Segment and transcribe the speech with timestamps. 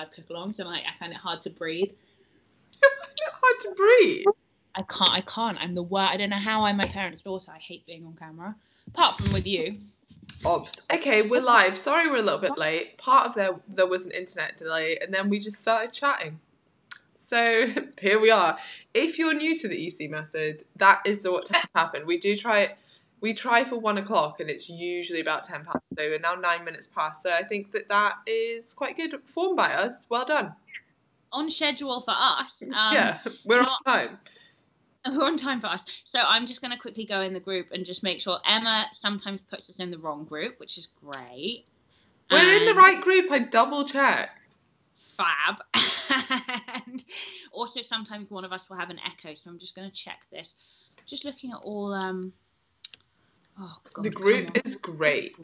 [0.00, 1.90] Live cook alongs, and I, I find it hard to breathe.
[2.82, 4.24] hard to breathe.
[4.74, 5.10] I can't.
[5.10, 5.58] I can't.
[5.58, 6.12] I'm the worst.
[6.12, 7.50] I don't know how I'm my parents' daughter.
[7.54, 8.54] I hate being on camera.
[8.88, 9.78] Apart from with you.
[10.44, 10.80] Ops.
[10.92, 11.76] Okay, we're live.
[11.76, 12.96] Sorry we're a little bit late.
[12.98, 16.40] Part of there there was an internet delay and then we just started chatting.
[17.14, 17.66] So
[18.00, 18.56] here we are.
[18.94, 22.06] If you're new to the EC method, that is what to.
[22.06, 22.78] We do try it
[23.20, 26.64] we try for one o'clock and it's usually about 10 past so we're now nine
[26.64, 30.54] minutes past so i think that that is quite good form by us well done
[31.32, 32.62] On schedule for us.
[32.62, 34.18] Um, yeah we're not- on time
[35.10, 35.82] We're on time for us.
[36.04, 38.84] So I'm just going to quickly go in the group and just make sure Emma
[38.92, 41.64] sometimes puts us in the wrong group, which is great.
[42.30, 44.28] we're in the right group i double check.
[45.16, 45.62] Fab.
[46.86, 47.02] and
[47.50, 50.18] also sometimes one of us will have an echo, so I'm just going to check
[50.30, 50.54] this.
[51.06, 51.94] Just looking at all.
[51.94, 52.34] um
[53.58, 54.04] Oh God.
[54.04, 55.34] the group is great.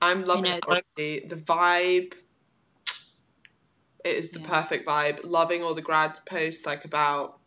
[0.00, 2.14] I'm loving it already the vibe
[4.04, 4.46] it is the Yeah.
[4.62, 5.20] perfect vibe.
[5.24, 7.38] Loving all the grad posts like about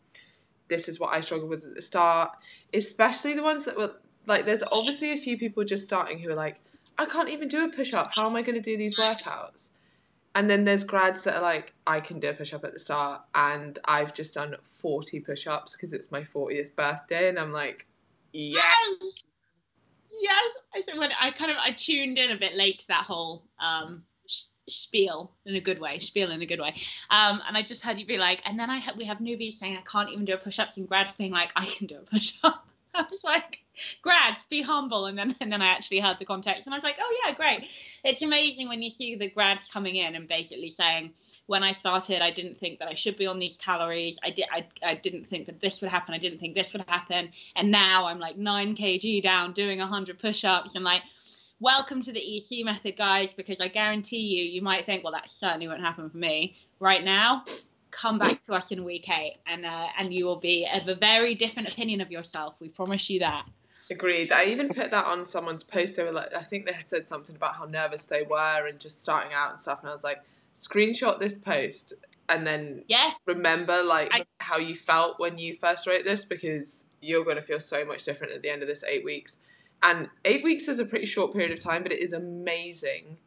[0.67, 2.31] this is what i struggled with at the start.
[2.73, 6.35] Especially the ones that were like there's obviously a few people just starting who are
[6.35, 6.59] like
[6.97, 8.11] i can't even do a push-up.
[8.13, 9.71] How am i going to do these workouts?
[10.35, 13.21] And then there's grads that are like i can do a push-up at the start
[13.33, 17.87] and i've just done 40 push-ups because it's my 40th birthday and i'm like
[18.31, 18.61] yeah
[20.19, 20.57] Yes.
[20.73, 24.03] I when I kind of I tuned in a bit late to that whole um
[24.69, 26.75] spiel in a good way, spiel in a good way.
[27.09, 29.53] Um, and I just heard you be like, and then I had we have newbies
[29.53, 31.97] saying I can't even do a push ups, and grads being like, I can do
[31.97, 32.65] a push up.
[32.93, 33.59] I was like,
[34.02, 35.05] grads, be humble.
[35.05, 37.33] And then and then I actually heard the context, and I was like, oh yeah,
[37.33, 37.69] great.
[38.03, 41.13] It's amazing when you see the grads coming in and basically saying.
[41.49, 44.20] When I started, I didn't think that I should be on these calories.
[44.23, 44.45] I did.
[44.52, 46.14] I, I didn't think that this would happen.
[46.14, 50.20] I didn't think this would happen and now I'm like 9 kg down doing 100
[50.20, 51.02] push-ups and like
[51.59, 55.30] welcome to the EC method guys because I guarantee you you might think well that
[55.30, 57.43] certainly won't happen for me right now
[57.92, 60.95] come back to us in week 8 and uh, and you will be of a
[60.95, 63.45] very different opinion of yourself we promise you that
[63.92, 64.32] Agreed.
[64.32, 65.95] I even put that on someone's post.
[65.95, 68.80] They were like, I think they had said something about how nervous they were and
[68.80, 69.80] just starting out and stuff.
[69.80, 70.21] And I was like,
[70.67, 71.93] screenshot this post
[72.27, 76.89] and then yes remember like I- how you felt when you first wrote this because
[77.02, 79.42] you're going to feel so much different at the end of this eight weeks.
[79.81, 83.17] And eight weeks is a pretty short period of time, but it is amazing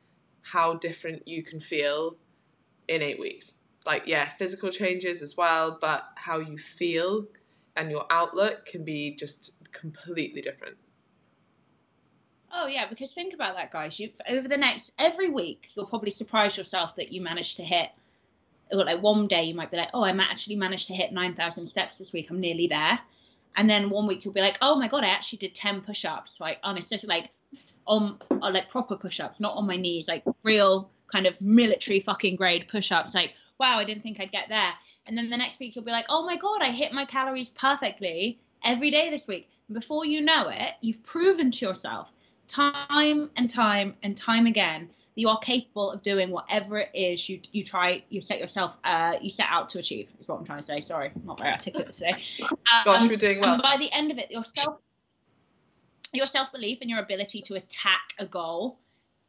[0.43, 2.17] how different you can feel
[2.89, 3.61] in eight weeks.
[3.87, 7.27] Like, yeah, physical changes as well, but how you feel
[7.75, 10.77] and your outlook can be just completely different.
[12.55, 13.99] Oh yeah, because think about that, guys.
[13.99, 17.89] You over the next every week, you'll probably surprise yourself that you managed to hit.
[18.71, 21.35] Or like one day, you might be like, "Oh, I actually managed to hit nine
[21.35, 22.31] thousand steps this week.
[22.31, 23.01] I'm nearly there."
[23.57, 26.41] And then one week you'll be like, "Oh my god, I actually did ten push-ups,
[26.41, 27.31] like unassisted, like
[27.87, 32.37] on uh, like proper push-ups, not on my knees, like real kind of military fucking
[32.37, 33.15] grade push-ups.
[33.15, 34.73] Like, wow, I didn't think I'd get there."
[35.07, 37.49] And then the next week you'll be like, "Oh my god, I hit my calories
[37.49, 42.13] perfectly every day this week." And before you know it, you've proven to yourself
[42.53, 47.29] time and time and time again that you are capable of doing whatever it is
[47.29, 50.45] you you try you set yourself uh you set out to achieve is what I'm
[50.45, 50.81] trying to say.
[50.81, 52.13] Sorry I'm not very articulate today.
[52.85, 53.55] Gosh, Um, we're doing well.
[53.55, 54.77] and by the end of it your self
[56.13, 58.79] your self-belief and your ability to attack a goal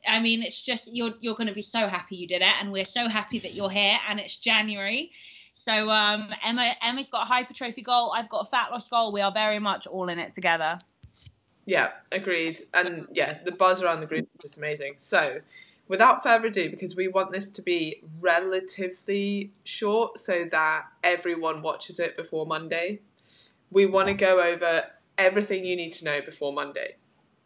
[0.08, 2.72] I mean it's just you're you're going to be so happy you did it and
[2.72, 5.12] we're so happy that you're here and it's January.
[5.54, 9.22] So um Emma Emma's got a hypertrophy goal I've got a fat loss goal we
[9.22, 10.80] are very much all in it together
[11.66, 12.60] Yeah, agreed.
[12.74, 14.96] And yeah, the buzz around the group is just amazing.
[14.98, 15.40] So,
[15.88, 22.00] without further ado, because we want this to be relatively short so that everyone watches
[22.00, 23.00] it before Monday,
[23.72, 24.84] we want to go over
[25.18, 26.96] everything you need to know before Monday.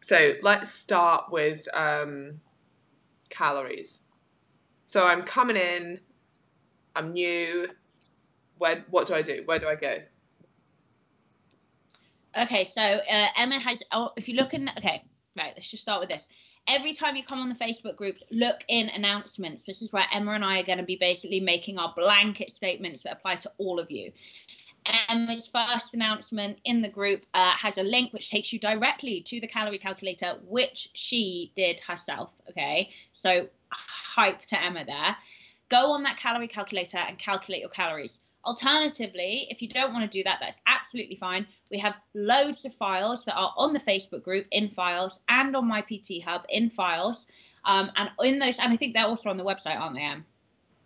[0.08, 2.42] So, let's start with um,
[3.30, 4.02] calories.
[4.88, 6.00] So, I'm coming in,
[6.96, 7.68] I'm new.
[8.58, 9.44] Where, what do I do?
[9.46, 10.00] Where do I go?
[12.38, 13.82] Okay, so uh, Emma has.
[13.92, 15.04] Oh, if you look in, okay,
[15.36, 15.54] right.
[15.56, 16.28] Let's just start with this.
[16.68, 19.64] Every time you come on the Facebook groups, look in announcements.
[19.66, 23.04] This is where Emma and I are going to be basically making our blanket statements
[23.04, 24.12] that apply to all of you.
[25.10, 29.40] Emma's first announcement in the group uh, has a link which takes you directly to
[29.40, 32.32] the calorie calculator, which she did herself.
[32.50, 35.16] Okay, so hype to Emma there.
[35.70, 38.20] go on that calorie calculator and calculate your calories.
[38.48, 41.46] Alternatively, if you don't want to do that, that's absolutely fine.
[41.70, 45.68] We have loads of files that are on the Facebook group in files and on
[45.68, 47.26] my PT Hub in files.
[47.66, 50.26] Um, and in those, and I think they're also on the website, aren't they, Em?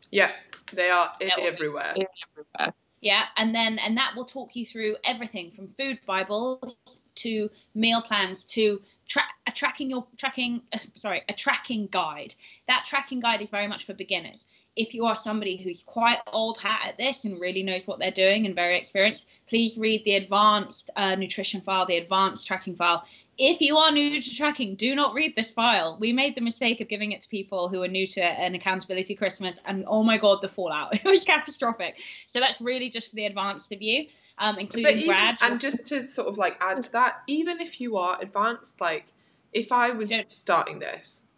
[0.10, 0.32] Yeah,
[0.74, 1.92] they are everywhere.
[1.92, 2.74] everywhere.
[3.00, 6.76] Yeah, and then and that will talk you through everything from food bibles
[7.16, 12.34] to meal plans to tra- a tracking your tracking uh, sorry a tracking guide.
[12.68, 14.46] That tracking guide is very much for beginners
[14.82, 18.10] if you are somebody who's quite old hat at this and really knows what they're
[18.10, 23.06] doing and very experienced, please read the advanced uh, nutrition file, the advanced tracking file.
[23.38, 25.98] If you are new to tracking, do not read this file.
[26.00, 28.56] We made the mistake of giving it to people who are new to it an
[28.56, 31.96] accountability Christmas, and oh my god, the fallout it was catastrophic.
[32.28, 34.08] So that's really just for the advanced of you,
[34.40, 35.38] um, including even, Brad.
[35.42, 39.06] And just to sort of like add to that, even if you are advanced, like
[39.54, 41.36] if I was starting this,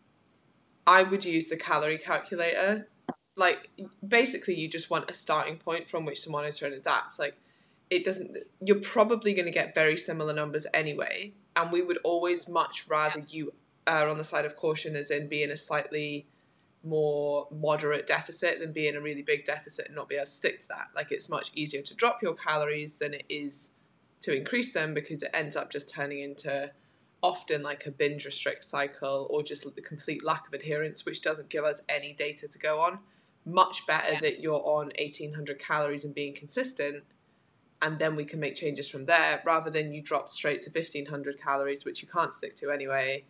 [0.88, 2.88] I would use the calorie calculator
[3.36, 3.70] like
[4.08, 7.20] basically you just want a starting point from which to monitor and adapt.
[7.20, 7.36] Like
[7.90, 12.50] it doesn't you're probably going to get very similar numbers anyway and we would always
[12.50, 13.54] much rather you
[13.86, 16.26] are on the side of caution as in being a slightly
[16.84, 20.60] more moderate deficit than being a really big deficit and not be able to stick
[20.60, 20.88] to that.
[20.96, 23.76] Like it's much easier to drop your calories than it is
[24.22, 26.72] to increase them because it ends up just turning into
[27.22, 31.50] often like a binge restrict cycle or just the complete lack of adherence which doesn't
[31.50, 33.00] give us any data to go on
[33.46, 34.20] much better yeah.
[34.22, 37.04] that you're on 1800 calories and being consistent
[37.82, 41.42] and then we can make changes from there rather than you drop straight to 1500
[41.42, 43.24] calories which you can't stick to anyway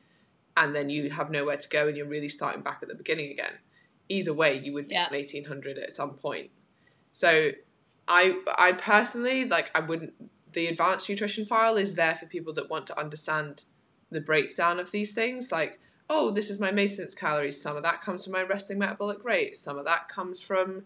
[0.55, 3.31] and then you have nowhere to go and you're really starting back at the beginning
[3.31, 3.53] again
[4.09, 5.09] either way you would be yeah.
[5.09, 6.51] 1800 at some point
[7.11, 7.51] so
[8.07, 10.13] i i personally like i wouldn't
[10.53, 13.63] the advanced nutrition file is there for people that want to understand
[14.11, 17.61] the breakdown of these things like oh, this is my maintenance calories.
[17.61, 19.57] Some of that comes from my resting metabolic rate.
[19.57, 20.83] Some of that comes from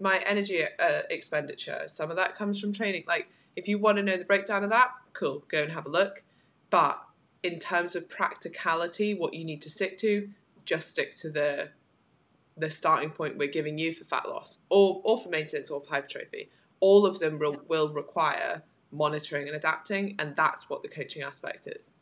[0.00, 1.82] my energy uh, expenditure.
[1.86, 3.04] Some of that comes from training.
[3.06, 5.90] Like, if you want to know the breakdown of that, cool, go and have a
[5.90, 6.22] look.
[6.70, 7.02] But
[7.42, 10.30] in terms of practicality, what you need to stick to,
[10.64, 11.70] just stick to the
[12.54, 15.88] the starting point we're giving you for fat loss, or or for maintenance, or for
[15.88, 16.50] hypertrophy.
[16.80, 21.66] All of them will, will require monitoring and adapting, and that's what the coaching aspect
[21.66, 21.92] is.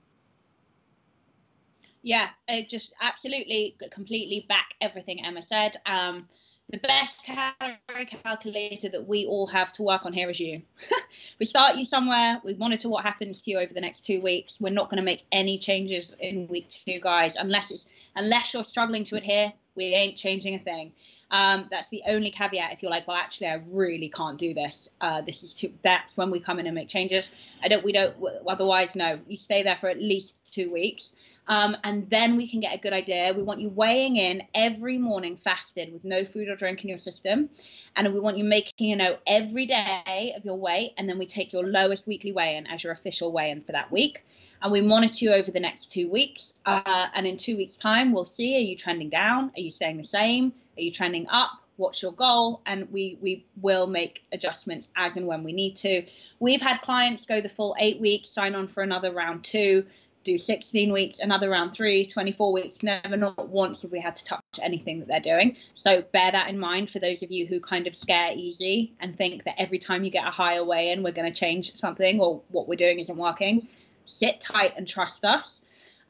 [2.03, 5.77] Yeah, it just absolutely, completely back everything Emma said.
[5.85, 6.29] Um,
[6.71, 10.63] the best calorie calculator that we all have to work on here is you.
[11.41, 14.61] we start you somewhere, we monitor what happens to you over the next two weeks.
[14.61, 18.65] We're not going to make any changes in week two, guys, unless it's unless you're
[18.65, 19.53] struggling to adhere.
[19.75, 20.93] We ain't changing a thing.
[21.31, 22.73] Um, that's the only caveat.
[22.73, 24.89] If you're like, well, actually, I really can't do this.
[25.01, 25.73] Uh, this is too.
[25.83, 27.31] That's when we come in and make changes.
[27.63, 27.85] I don't.
[27.85, 28.17] We don't.
[28.47, 29.19] Otherwise, no.
[29.29, 31.13] You stay there for at least two weeks.
[31.47, 33.33] Um, and then we can get a good idea.
[33.37, 36.99] We want you weighing in every morning fasted with no food or drink in your
[36.99, 37.51] system.
[37.97, 40.93] And we want you making a note every day of your weight.
[40.97, 43.73] And then we take your lowest weekly weigh in as your official weigh in for
[43.73, 44.25] that week.
[44.63, 46.55] And we monitor you over the next two weeks.
[46.67, 49.53] Uh, and in two weeks' time, we'll see are you trending down?
[49.57, 50.53] Are you staying the same?
[50.77, 51.51] Are you trending up?
[51.77, 52.61] What's your goal?
[52.67, 56.05] And we, we will make adjustments as and when we need to.
[56.39, 59.87] We've had clients go the full eight weeks, sign on for another round two
[60.25, 62.83] do 16 weeks, another round three, 24 weeks.
[62.83, 65.57] Never, not once have we had to touch anything that they're doing.
[65.75, 69.17] So bear that in mind for those of you who kind of scare easy and
[69.17, 72.21] think that every time you get a higher weigh in, we're going to change something
[72.21, 73.69] or what we're doing isn't working.
[74.11, 75.61] Sit tight and trust us.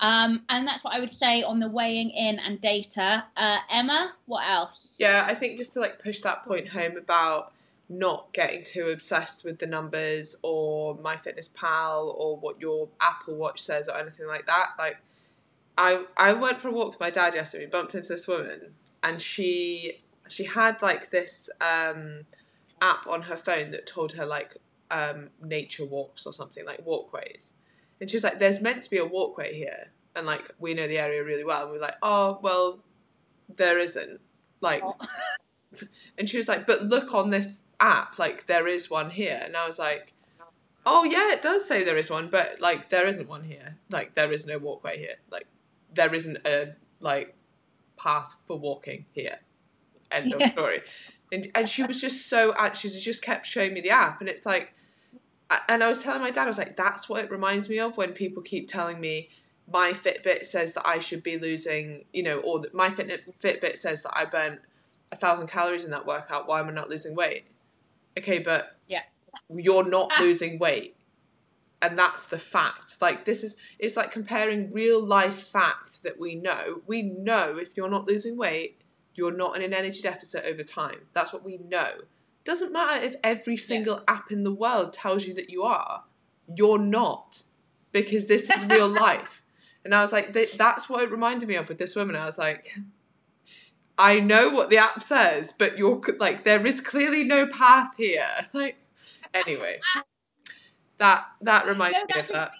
[0.00, 3.24] Um, and that's what I would say on the weighing in and data.
[3.36, 4.94] Uh, Emma, what else?
[4.98, 7.52] Yeah, I think just to like push that point home about
[7.90, 13.88] not getting too obsessed with the numbers or MyFitnessPal or what your Apple Watch says
[13.88, 14.70] or anything like that.
[14.78, 14.98] Like,
[15.76, 17.64] I I went for a walk with my dad yesterday.
[17.64, 22.26] We bumped into this woman, and she she had like this um,
[22.80, 24.56] app on her phone that told her like
[24.90, 27.58] um, nature walks or something like walkways,
[28.00, 30.88] and she was like, "There's meant to be a walkway here." And like we know
[30.88, 32.80] the area really well, and we're like, "Oh well,
[33.56, 34.20] there isn't."
[34.60, 34.96] Like, oh.
[36.18, 39.40] and she was like, "But look on this app, like there is one here.
[39.42, 40.12] And I was like,
[40.86, 43.78] oh yeah, it does say there is one, but like there isn't one here.
[43.90, 45.16] Like there is no walkway here.
[45.30, 45.46] Like
[45.94, 47.34] there isn't a like
[47.96, 49.38] path for walking here.
[50.10, 50.46] End yeah.
[50.46, 50.82] of story.
[51.32, 54.44] And and she was just so she just kept showing me the app, and it's
[54.44, 54.74] like,
[55.68, 57.96] and I was telling my dad, I was like, that's what it reminds me of
[57.96, 59.30] when people keep telling me
[59.72, 64.02] my Fitbit says that I should be losing, you know, or that my Fitbit says
[64.02, 64.60] that I burnt
[65.12, 66.48] a thousand calories in that workout.
[66.48, 67.44] Why am I not losing weight?
[68.18, 69.02] okay, but yeah,
[69.48, 70.22] you're not ah.
[70.22, 70.96] losing weight.
[71.82, 72.96] And that's the fact.
[73.00, 76.82] Like this is it's like comparing real life fact that we know.
[76.86, 78.80] We know if you're not losing weight,
[79.14, 81.06] you're not in an energy deficit over time.
[81.12, 81.90] That's what we know.
[82.50, 84.14] Doesn't matter if every single yeah.
[84.16, 86.02] app in the world tells you that you are.
[86.52, 87.44] You're not,
[87.92, 89.44] because this is real life.
[89.84, 92.16] And I was like, that's what it reminded me of with this woman.
[92.16, 92.74] I was like,
[93.96, 98.26] I know what the app says, but you're like, there is clearly no path here.
[98.52, 98.78] Like,
[99.32, 99.78] anyway,
[100.98, 102.50] that that reminded no, me of that.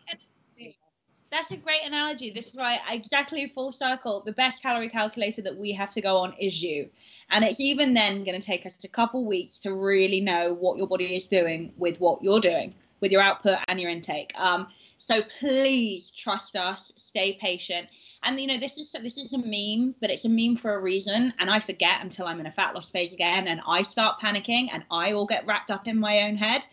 [1.30, 2.30] That's a great analogy.
[2.30, 4.22] This is why exactly full circle.
[4.26, 6.90] The best calorie calculator that we have to go on is you,
[7.30, 10.76] and it's even then going to take us a couple weeks to really know what
[10.76, 14.32] your body is doing with what you're doing with your output and your intake.
[14.38, 14.68] Um,
[14.98, 16.92] so please trust us.
[16.96, 17.88] Stay patient.
[18.22, 20.80] And you know this is this is a meme, but it's a meme for a
[20.80, 21.32] reason.
[21.38, 24.68] And I forget until I'm in a fat loss phase again, and I start panicking,
[24.72, 26.66] and I all get wrapped up in my own head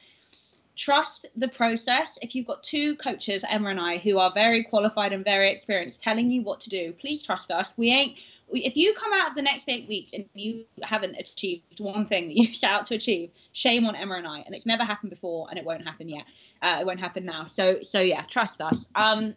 [0.77, 2.17] trust the process.
[2.21, 6.01] If you've got two coaches, Emma and I, who are very qualified and very experienced,
[6.01, 7.73] telling you what to do, please trust us.
[7.75, 8.17] We ain't.
[8.49, 12.27] We, if you come out the next eight weeks and you haven't achieved one thing
[12.27, 14.39] that you set out to achieve, shame on Emma and I.
[14.39, 16.23] And it's never happened before, and it won't happen yet.
[16.61, 17.47] Uh, it won't happen now.
[17.47, 18.85] So, so yeah, trust us.
[18.95, 19.35] Um,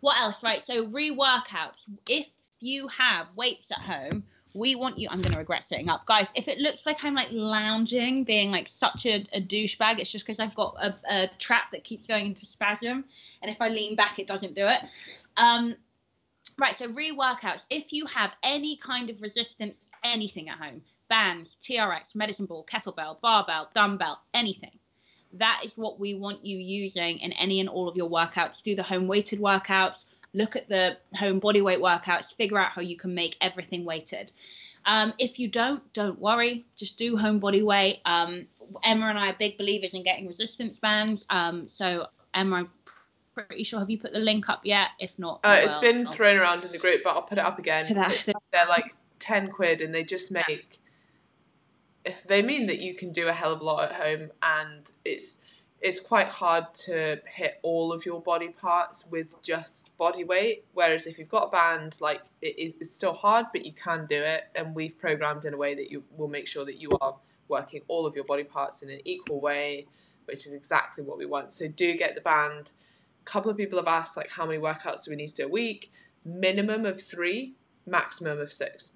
[0.00, 0.42] what else?
[0.42, 0.62] Right.
[0.62, 1.86] So re-workouts.
[2.08, 2.26] If
[2.58, 5.08] you have weights at home, we want you.
[5.10, 6.32] I'm going to regret sitting up, guys.
[6.34, 10.26] If it looks like I'm like lounging, being like such a, a douchebag, it's just
[10.26, 13.04] because I've got a, a, trap that keeps going into spasm,
[13.42, 14.80] and if I lean back, it doesn't do it.
[15.36, 15.76] Um,
[16.58, 16.74] right.
[16.74, 17.64] So re-workouts.
[17.70, 23.20] If you have any kind of resistance, anything at home, bands, TRX, medicine ball, kettlebell,
[23.20, 24.78] barbell, dumbbell, anything.
[25.34, 28.62] That is what we want you using in any and all of your workouts.
[28.62, 30.04] Do the home weighted workouts
[30.34, 34.32] look at the home body weight workouts, figure out how you can make everything weighted.
[34.84, 36.64] Um, if you don't, don't worry.
[36.76, 38.00] Just do home body weight.
[38.04, 38.46] Um,
[38.82, 41.24] Emma and I are big believers in getting resistance bands.
[41.30, 42.70] Um, so Emma, I'm
[43.34, 43.78] pretty sure.
[43.78, 44.88] Have you put the link up yet?
[44.98, 46.12] If not, uh, it's been I'll...
[46.12, 47.84] thrown around in the group, but I'll put it up again.
[47.94, 48.84] They're like
[49.18, 50.80] ten quid, and they just make.
[52.04, 54.90] If they mean that you can do a hell of a lot at home, and
[55.04, 55.38] it's
[55.82, 60.64] it's quite hard to hit all of your body parts with just body weight.
[60.74, 64.06] Whereas if you've got a band, like it is it's still hard, but you can
[64.06, 64.44] do it.
[64.54, 67.16] And we've programmed in a way that you will make sure that you are
[67.48, 69.86] working all of your body parts in an equal way,
[70.26, 71.52] which is exactly what we want.
[71.52, 72.70] So do get the band.
[73.20, 75.46] A couple of people have asked like how many workouts do we need to do
[75.46, 75.90] a week?
[76.24, 77.54] Minimum of three,
[77.86, 78.92] maximum of six.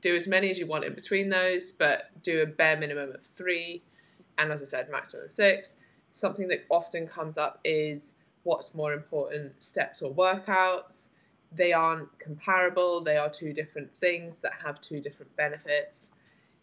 [0.00, 3.26] Do as many as you want in between those, but do a bare minimum of
[3.26, 3.82] three.
[4.36, 5.78] And as I said, maximum of six
[6.10, 11.08] something that often comes up is what's more important, steps or workouts.
[11.52, 16.16] They aren't comparable, they are two different things that have two different benefits.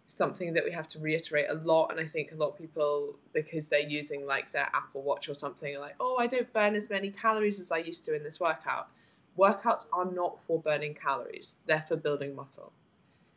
[0.08, 3.16] Something that we have to reiterate a lot, and I think a lot of people,
[3.34, 6.76] because they're using like their Apple Watch or something, are like, oh, I don't burn
[6.76, 8.90] as many calories as I used to in this workout.
[9.38, 12.72] Workouts are not for burning calories, they're for building muscle.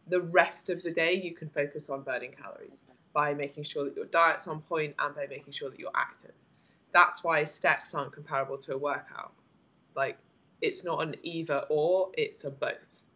[0.08, 3.96] The rest of the day, you can focus on burning calories by making sure that
[3.96, 6.32] your diet's on point and by making sure that you're active.
[6.92, 9.32] That's why steps aren't comparable to a workout.
[9.94, 10.18] Like,
[10.60, 13.06] it's not an either or, it's a both.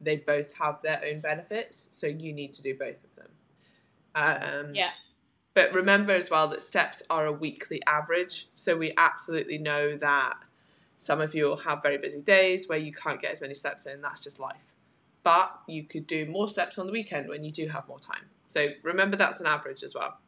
[0.00, 3.28] They both have their own benefits, so you need to do both of them.
[4.14, 4.90] Um, yeah.
[5.54, 10.34] But remember as well that steps are a weekly average, so we absolutely know that
[10.98, 13.86] some of you will have very busy days where you can't get as many steps
[13.86, 14.71] in, that's just life.
[15.24, 18.24] But you could do more steps on the weekend when you do have more time.
[18.48, 20.18] So remember that's an average as well.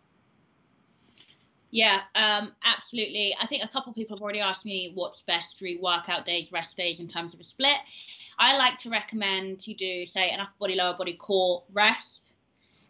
[1.74, 3.34] Yeah, um, absolutely.
[3.40, 6.52] I think a couple of people have already asked me what's best for workout days,
[6.52, 7.78] rest days in terms of a split.
[8.38, 12.36] I like to recommend you do, say, an upper body, lower body core rest,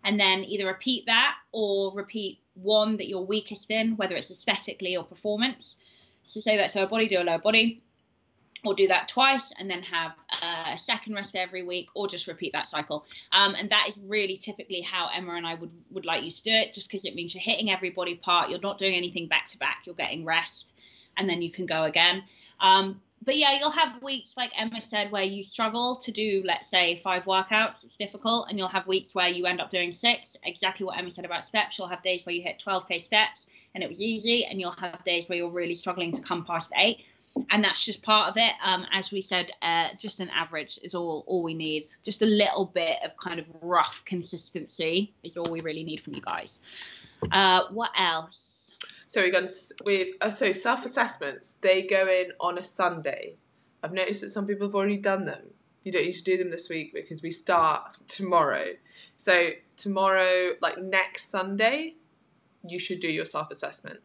[0.04, 4.99] and then either repeat that or repeat one that you're weakest in, whether it's aesthetically
[4.99, 5.76] or performance.
[6.25, 7.82] So say that so a body, do a lower body,
[8.66, 12.52] or do that twice and then have a second rest every week or just repeat
[12.52, 13.04] that cycle.
[13.33, 16.42] Um, and that is really typically how emma and i would would like you to
[16.42, 19.28] do it just because it means you're hitting every body part you're not doing anything
[19.28, 20.73] back to back you're getting rest
[21.16, 22.25] and then you can go again.
[22.61, 26.68] Um, but yeah you'll have weeks like emma said where you struggle to do let's
[26.68, 27.85] say five workouts.
[27.85, 28.49] It's difficult.
[28.49, 31.44] And you'll have weeks where you end up doing six exactly what emma said about
[31.44, 31.78] steps.
[31.78, 34.44] You'll have days where you hit 12k steps and it was easy.
[34.44, 37.04] And you'll have days where you're really struggling to come past eight
[37.50, 38.52] and that's just part of it.
[38.64, 41.86] Um, as we said, uh, just an average is all all we need.
[42.02, 46.14] Just a little bit of kind of rough consistency is all we really need from
[46.14, 46.60] you guys.
[47.32, 48.70] Uh, what else?
[49.08, 49.50] So we're going
[49.84, 51.54] with uh, so self assessments.
[51.54, 53.34] They go in on a Sunday.
[53.82, 55.50] I've noticed that some people have already done them.
[55.82, 58.68] You don't need to do them this week because we start tomorrow.
[59.18, 61.96] So tomorrow, like next Sunday,
[62.66, 64.00] you should do your self assessment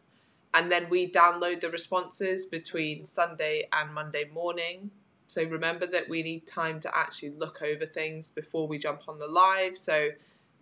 [0.54, 4.90] and then we download the responses between Sunday and Monday morning
[5.26, 9.18] So remember that we need time to actually look over things before we jump on
[9.20, 9.78] the live.
[9.78, 10.10] So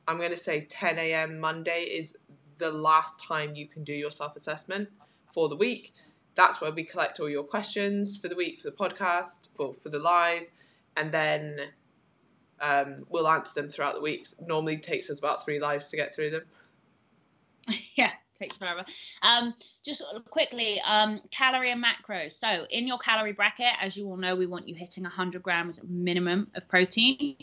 [0.07, 1.41] I'm going to say 10 a.m.
[1.41, 2.19] Monday is
[2.59, 4.91] the last time you can do your self assessment
[5.33, 5.95] for the week.
[6.35, 9.89] That's where we collect all your questions for the week, for the podcast, for, for
[9.89, 10.45] the live,
[10.97, 11.61] and then
[12.61, 14.29] um, we'll answer them throughout the week.
[14.41, 16.43] Normally takes us about three lives to get through them.
[17.97, 18.85] yeah, takes forever.
[19.23, 19.55] Um,
[19.85, 22.39] just quickly, um, calorie and macros.
[22.39, 25.81] So in your calorie bracket, as you all know, we want you hitting 100 grams
[25.89, 27.37] minimum of protein.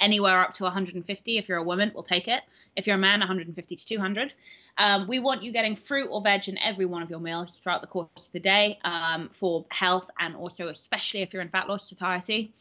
[0.00, 1.36] Anywhere up to 150.
[1.36, 2.42] If you're a woman, we'll take it.
[2.74, 4.32] If you're a man, 150 to 200.
[4.78, 7.82] Um, we want you getting fruit or veg in every one of your meals throughout
[7.82, 11.68] the course of the day um, for health and also especially if you're in fat
[11.68, 12.54] loss satiety.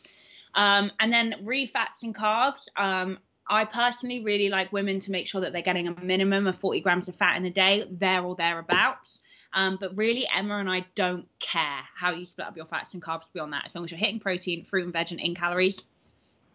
[0.53, 2.67] Um, and then refats and carbs.
[2.75, 6.55] Um, I personally really like women to make sure that they're getting a minimum of
[6.57, 9.21] 40 grams of fat in a day, there or thereabouts.
[9.53, 13.01] Um, but really, Emma and I don't care how you split up your fats and
[13.01, 13.63] carbs beyond that.
[13.65, 15.81] As long as you're hitting protein, fruit and veg, and in calories,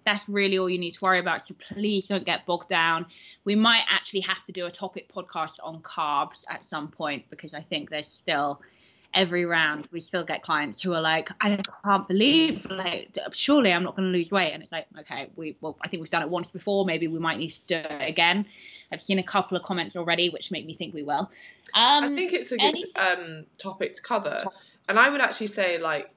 [0.07, 1.45] that's really all you need to worry about.
[1.45, 3.07] So please don't get bogged down.
[3.45, 7.55] We might actually have to do a topic podcast on carbs at some point because
[7.55, 8.61] I think there's still
[9.15, 13.85] every round we still get clients who are like i can't believe like surely i'm
[13.85, 14.53] not going to lose weight.
[14.53, 16.85] And it's like okay we well i think we've done it once before.
[16.85, 18.47] Maybe we might need to do it again.
[18.93, 21.31] I've seen a couple of comments already which make me think we will.
[21.75, 24.43] Um, i think it's a good um, topic to cover.
[24.89, 26.11] And i would actually say like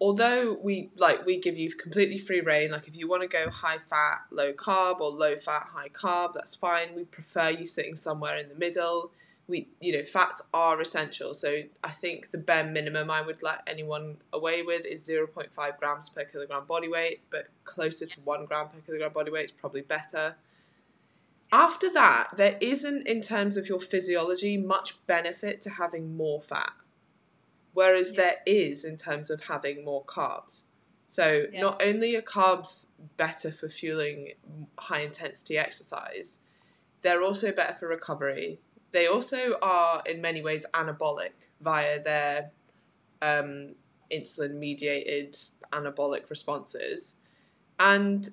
[0.00, 3.48] although we like we give you completely free reign like if you want to go
[3.48, 6.94] high fat low carb or low fat high carb that's fine.
[6.94, 9.10] We prefer you sitting somewhere in the middle
[9.52, 13.60] we you know fats are essential so i think the bare minimum i would let
[13.66, 18.68] anyone away with is 0.5 grams per kilogram body weight but closer to 1 gram
[18.68, 20.36] per kilogram body weight is probably better
[21.52, 26.72] after that there isn't in terms of your physiology much benefit to having more fat
[27.74, 28.22] whereas yeah.
[28.22, 30.64] there is in terms of having more carbs
[31.06, 31.60] so yeah.
[31.60, 32.86] not only are carbs
[33.18, 34.32] better for fueling
[34.78, 36.44] high intensity exercise
[37.02, 38.60] they're also better for recovery
[38.92, 42.50] they also are in many ways anabolic via their
[43.20, 43.74] um,
[44.12, 45.36] insulin mediated
[45.72, 47.20] anabolic responses.
[47.78, 48.28] And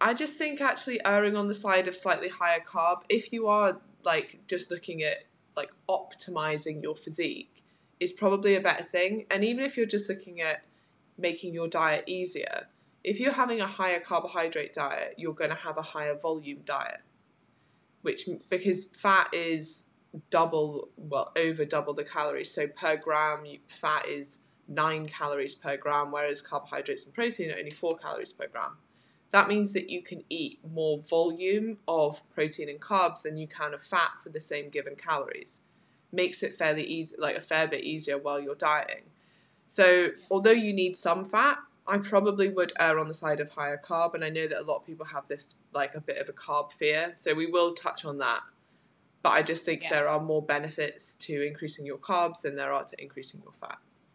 [0.00, 3.78] I just think actually erring on the side of slightly higher carb, if you are
[4.02, 5.24] like just looking at
[5.56, 7.62] like optimizing your physique,
[7.98, 9.26] is probably a better thing.
[9.30, 10.62] And even if you're just looking at
[11.18, 12.68] making your diet easier,
[13.04, 17.00] if you're having a higher carbohydrate diet, you're going to have a higher volume diet,
[18.00, 19.86] which because fat is
[20.30, 22.50] double, well, over double the calories.
[22.50, 27.70] So per gram, fat is nine calories per gram, whereas carbohydrates and protein are only
[27.70, 28.76] four calories per gram.
[29.32, 33.74] That means that you can eat more volume of protein and carbs than you can
[33.74, 35.66] of fat for the same given calories.
[36.12, 39.04] Makes it fairly easy, like a fair bit easier while you're dieting.
[39.68, 43.80] So, although you need some fat, I probably would err on the side of higher
[43.82, 46.28] carb, and I know that a lot of people have this like a bit of
[46.28, 47.14] a carb fear.
[47.16, 48.40] So we will touch on that
[49.22, 49.90] but I just think yeah.
[49.90, 54.14] there are more benefits to increasing your carbs than there are to increasing your fats.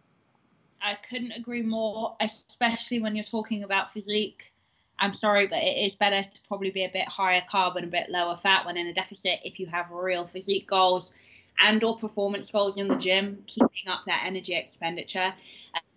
[0.81, 4.51] I couldn't agree more, especially when you're talking about physique.
[4.99, 7.89] I'm sorry, but it is better to probably be a bit higher carb and a
[7.89, 11.11] bit lower fat when in a deficit if you have real physique goals
[11.59, 15.33] and or performance goals in the gym, keeping up that energy expenditure.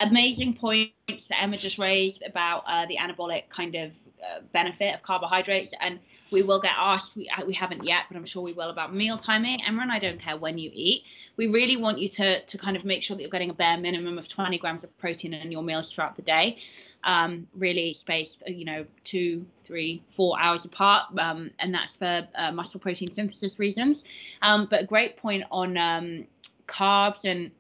[0.01, 3.93] Amazing points that Emma just raised about uh, the anabolic kind of
[4.23, 5.99] uh, benefit of carbohydrates and
[6.31, 8.95] we will get asked we, uh, we haven't yet but i'm sure we will about
[8.95, 9.61] meal timing.
[9.67, 11.03] Emma and i don't care when you eat.
[11.37, 13.79] We really want you to to kind of make sure that you're getting a bare
[13.79, 16.59] minimum of 20 grams of protein in your meals throughout the day.
[17.05, 22.53] Um, really spaced you know two three four hours apart um, and that's for uh,
[22.53, 24.05] muscle protein synthesis reasons.
[24.43, 26.27] Um, but a great point on um,
[26.69, 27.51] carbs and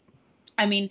[0.58, 0.90] i mean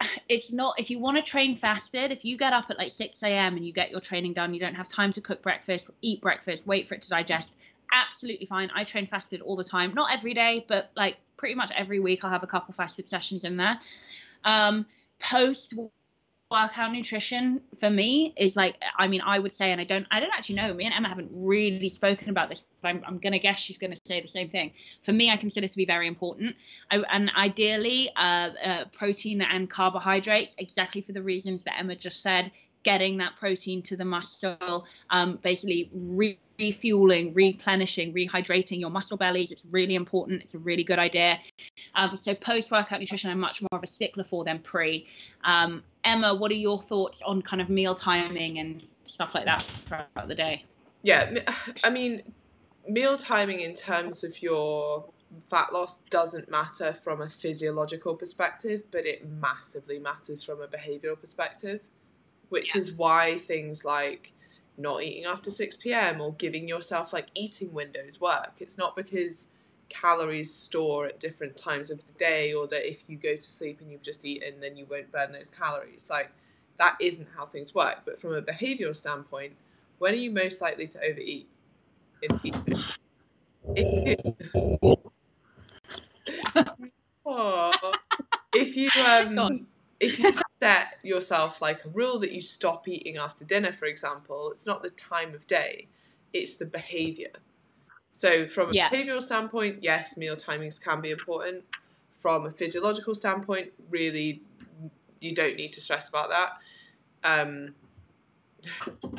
[0.28, 3.22] it's not if you want to train fasted if you get up at like 6
[3.22, 6.20] a.m and you get your training done you don't have time to cook breakfast eat
[6.20, 7.54] breakfast wait for it to digest
[7.92, 8.70] absolutely fine.
[8.74, 9.94] I train fasted all the time.
[9.94, 13.44] Not every day but like pretty much every week i'll have a couple fasted sessions
[13.44, 13.78] in there.
[14.44, 14.86] Um,
[15.18, 15.74] post
[16.50, 20.20] workout nutrition for me is like i mean i would say and i don't i
[20.20, 23.40] don't actually know me and emma haven't really spoken about this but i'm, I'm gonna
[23.40, 24.70] guess she's gonna say the same thing
[25.02, 26.54] for me i consider to be very important
[26.88, 32.22] I, and ideally uh, uh, protein and carbohydrates exactly for the reasons that emma just
[32.22, 32.52] said
[32.84, 39.50] getting that protein to the muscle um, basically re- refueling, replenishing, rehydrating your muscle bellies.
[39.50, 40.42] It's really important.
[40.42, 41.38] It's a really good idea.
[41.94, 45.06] Um, so post workout nutrition, I'm much more of a stickler for than pre.
[45.44, 49.64] Um, Emma, what are your thoughts on kind of meal timing and stuff like that
[49.86, 50.64] throughout the day?
[51.02, 51.40] Yeah,
[51.84, 52.22] I mean,
[52.88, 55.04] meal timing in terms of your
[55.50, 61.20] fat loss doesn't matter from a physiological perspective, but it massively matters from a behavioral
[61.20, 61.80] perspective.
[62.48, 62.80] which yeah.
[62.80, 64.32] is why things like
[64.78, 66.20] not eating after 6 p.m.
[66.20, 68.52] or giving yourself like eating windows work.
[68.60, 69.52] It's not because
[69.88, 73.80] calories store at different times of the day or that if you go to sleep
[73.80, 76.08] and you've just eaten then you won't burn those calories.
[76.10, 76.30] Like
[76.78, 78.02] that isn't how things work.
[78.04, 79.54] But from a behavioral standpoint,
[79.98, 81.48] when are you most likely to overeat
[82.22, 82.84] in evening?
[83.74, 84.96] If you,
[87.26, 87.72] oh,
[88.54, 89.66] if you um
[90.00, 94.50] if you set yourself like a rule that you stop eating after dinner, for example,
[94.52, 95.88] it's not the time of day,
[96.32, 97.32] it's the behavior.
[98.16, 98.88] So, from a yeah.
[98.88, 101.64] behavioral standpoint, yes, meal timings can be important.
[102.18, 104.40] From a physiological standpoint, really,
[105.20, 106.52] you don't need to stress about that.
[107.22, 107.74] Um,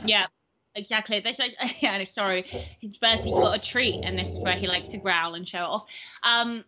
[0.03, 0.25] yeah,
[0.73, 1.19] exactly.
[1.19, 2.03] This is yeah.
[2.05, 2.43] Sorry,
[2.99, 5.91] Bertie's got a treat, and this is where he likes to growl and show off.
[6.23, 6.65] Um,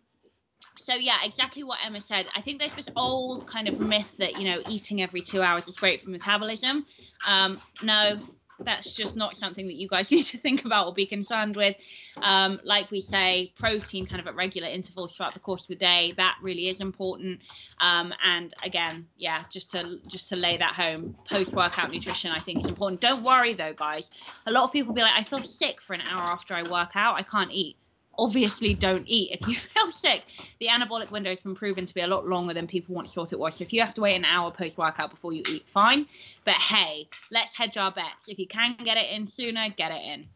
[0.78, 2.26] so yeah, exactly what Emma said.
[2.36, 5.66] I think there's this old kind of myth that you know eating every two hours
[5.66, 6.86] is great for metabolism.
[7.26, 8.20] Um, no,
[8.64, 11.76] that's just not something that you guys need to think about or be concerned with.
[12.22, 15.76] Um, like we say, protein kind of at regular intervals throughout the course of the
[15.76, 17.40] day, that really is important.
[17.80, 22.38] Um, and again, yeah, just to just to lay that home, post workout nutrition I
[22.38, 23.00] think is important.
[23.00, 24.10] Don't worry though, guys.
[24.46, 26.90] A lot of people be like, I feel sick for an hour after I work
[26.94, 27.76] out, I can't eat
[28.20, 30.22] obviously don't eat if you feel sick.
[30.60, 33.32] The anabolic window has been proven to be a lot longer than people once thought
[33.32, 33.56] it was.
[33.56, 36.06] So if you have to wait an hour post workout before you eat, fine.
[36.44, 38.28] But hey, let's hedge our bets.
[38.28, 40.26] If you can get it in sooner, get it in.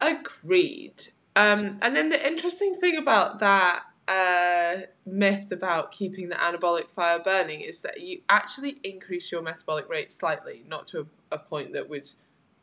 [0.00, 1.02] Agreed.
[1.36, 7.18] Um, and then the interesting thing about that uh, myth about keeping the anabolic fire
[7.18, 11.72] burning is that you actually increase your metabolic rate slightly, not to a, a point
[11.74, 12.08] that would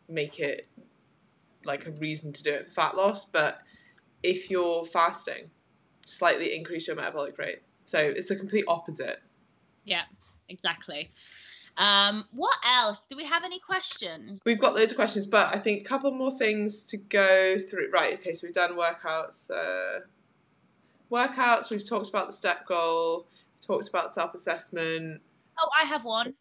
[0.09, 0.67] make it
[1.65, 3.59] like a reason to do it for fat loss, but
[4.23, 5.51] if you're fasting,
[6.05, 7.61] slightly increase your metabolic rate.
[7.85, 9.21] So it's the complete opposite.
[9.83, 10.03] Yeah,
[10.49, 11.11] exactly.
[11.77, 13.05] Um, what else?
[13.09, 14.39] Do we have any questions?
[14.45, 17.89] We've got loads of questions, but I think a couple more things to go through.
[17.91, 19.49] Right, okay, so we've done workouts.
[19.51, 20.01] Uh,
[21.11, 23.27] workouts, we've talked about the step goal,
[23.65, 25.21] talked about self assessment.
[25.59, 26.35] Oh, I have one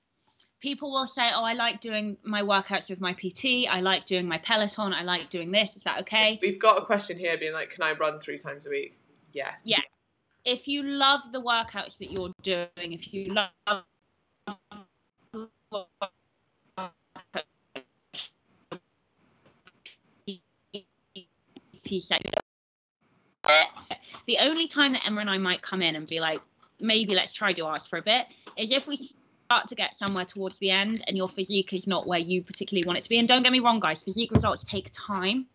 [0.63, 3.69] people will say, "Oh, I like doing my workouts with my PT.
[3.69, 4.95] I like doing my Peloton.
[4.95, 5.77] I like doing this.
[5.77, 8.67] Is that okay?" We've got a question here, being like, "Can I run three times
[8.67, 8.97] a week?"
[9.33, 9.51] Yeah.
[9.65, 9.81] Yeah.
[10.45, 13.51] If you love the workouts that you're doing, if you love
[24.27, 26.41] the only time that Emma and I might come in and be like,
[26.81, 28.97] maybe let's try do ours for a bit, is if we
[29.45, 32.87] start to get somewhere towards the end and your physique is not where you particularly
[32.87, 33.19] want it to be.
[33.19, 35.47] And don't get me wrong, guys, physique results take time.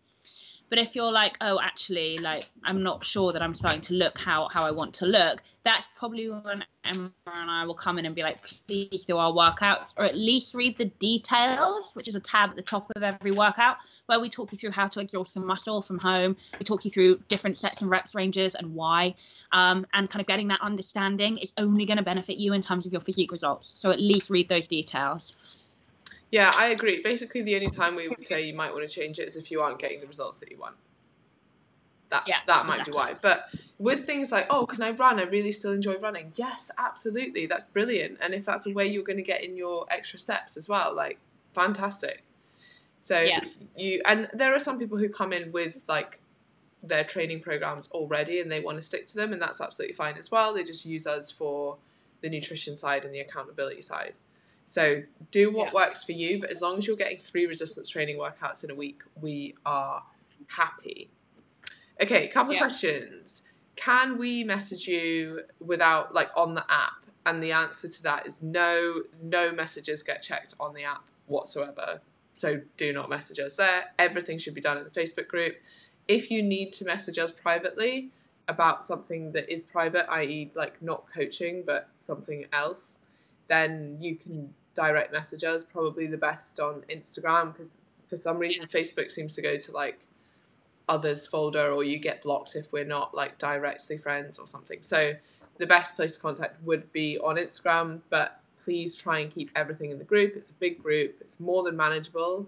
[0.70, 4.18] But if you're like, oh, actually, like I'm not sure that I'm starting to look
[4.18, 8.06] how how I want to look, that's probably when Emma and I will come in
[8.06, 12.14] and be like, please do our workouts, or at least read the details, which is
[12.14, 13.76] a tab at the top of every workout,
[14.06, 16.36] where we talk you through how to exhaust the muscle from home.
[16.58, 19.14] We talk you through different sets and reps ranges and why,
[19.52, 22.86] um, and kind of getting that understanding is only going to benefit you in terms
[22.86, 23.74] of your physique results.
[23.78, 25.36] So at least read those details.
[26.30, 27.02] Yeah, I agree.
[27.02, 29.50] Basically, the only time we would say you might want to change it is if
[29.50, 30.76] you aren't getting the results that you want.
[32.10, 32.92] That yeah, that might exactly.
[32.92, 33.14] be why.
[33.20, 33.44] But
[33.78, 35.18] with things like, oh, can I run?
[35.18, 36.32] I really still enjoy running.
[36.36, 37.46] Yes, absolutely.
[37.46, 38.18] That's brilliant.
[38.20, 40.94] And if that's a way you're going to get in your extra steps as well,
[40.94, 41.18] like
[41.54, 42.24] fantastic.
[43.00, 43.40] So yeah.
[43.76, 46.18] you and there are some people who come in with like
[46.82, 50.16] their training programs already and they want to stick to them and that's absolutely fine
[50.16, 50.54] as well.
[50.54, 51.76] They just use us for
[52.20, 54.14] the nutrition side and the accountability side.
[54.68, 55.86] So do what yeah.
[55.86, 58.74] works for you, but as long as you're getting three resistance training workouts in a
[58.74, 60.02] week, we are
[60.46, 61.08] happy.
[62.02, 62.60] Okay, a couple yeah.
[62.60, 63.44] of questions.
[63.76, 66.92] Can we message you without like on the app?
[67.24, 72.02] And the answer to that is no, no messages get checked on the app whatsoever.
[72.34, 73.86] So do not message us there.
[73.98, 75.56] Everything should be done in the Facebook group.
[76.06, 78.10] If you need to message us privately
[78.46, 82.96] about something that is private, i.e., like not coaching, but something else,
[83.48, 85.64] then you can direct message us.
[85.64, 89.98] Probably the best on Instagram because for some reason Facebook seems to go to like
[90.88, 94.78] others folder or you get blocked if we're not like directly friends or something.
[94.82, 95.14] So
[95.58, 99.90] the best place to contact would be on Instagram, but please try and keep everything
[99.90, 100.36] in the group.
[100.36, 101.16] It's a big group.
[101.20, 102.46] It's more than manageable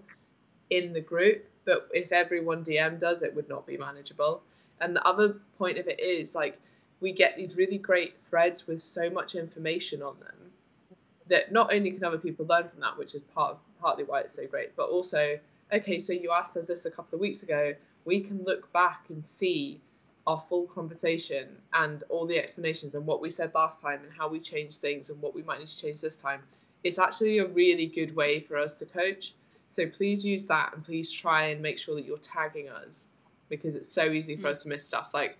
[0.69, 4.41] in the group, but if everyone DM does it would not be manageable.
[4.79, 6.59] And the other point of it is like
[7.01, 10.50] we get these really great threads with so much information on them
[11.31, 14.19] that not only can other people learn from that, which is part of, partly why
[14.19, 15.39] it's so great, but also,
[15.73, 17.73] okay, so you asked us this a couple of weeks ago,
[18.05, 19.81] we can look back and see
[20.27, 24.27] our full conversation and all the explanations and what we said last time and how
[24.27, 26.41] we changed things and what we might need to change this time
[26.83, 29.33] it's actually a really good way for us to coach.
[29.67, 33.09] So please use that and please try and make sure that you're tagging us
[33.49, 34.51] because it's so easy for Mm.
[34.51, 35.13] us to miss stuff.
[35.13, 35.37] Like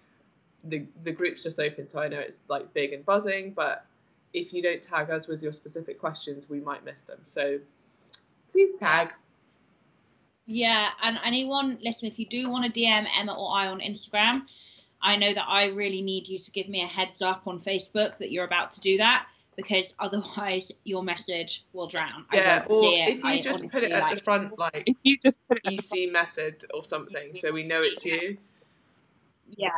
[0.63, 3.85] the the group's just open, so I know it's like big and buzzing, but
[4.33, 7.19] if you don't tag us with your specific questions, we might miss them.
[7.23, 7.59] So
[8.51, 9.09] please tag.
[10.45, 14.43] Yeah, and anyone listen, if you do want to DM Emma or I on Instagram,
[15.01, 18.17] I know that I really need you to give me a heads up on Facebook
[18.17, 22.25] that you're about to do that because otherwise your message will drown.
[22.33, 23.09] Yeah, I won't or see it.
[23.09, 25.59] if you I just put it at like, the front, like If you just put
[25.63, 28.37] it EC method or something, so we know it's you.
[29.49, 29.69] Yeah.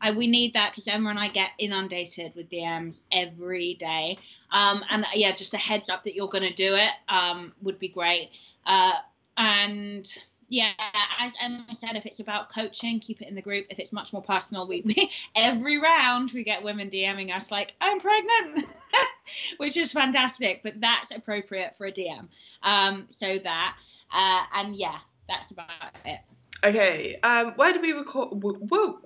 [0.00, 4.18] I, we need that because Emma and I get inundated with DMs every day.
[4.50, 7.78] Um, and yeah, just a heads up that you're going to do it um, would
[7.78, 8.30] be great.
[8.66, 8.92] Uh,
[9.36, 10.06] and
[10.48, 10.72] yeah,
[11.18, 13.66] as Emma said, if it's about coaching, keep it in the group.
[13.70, 17.74] If it's much more personal, we, we every round we get women DMing us like,
[17.80, 18.66] "I'm pregnant,"
[19.58, 20.62] which is fantastic.
[20.64, 22.26] But that's appropriate for a DM.
[22.64, 23.76] Um, so that,
[24.12, 25.70] uh, and yeah, that's about
[26.04, 26.20] it.
[26.62, 28.42] Okay, um, where do we record?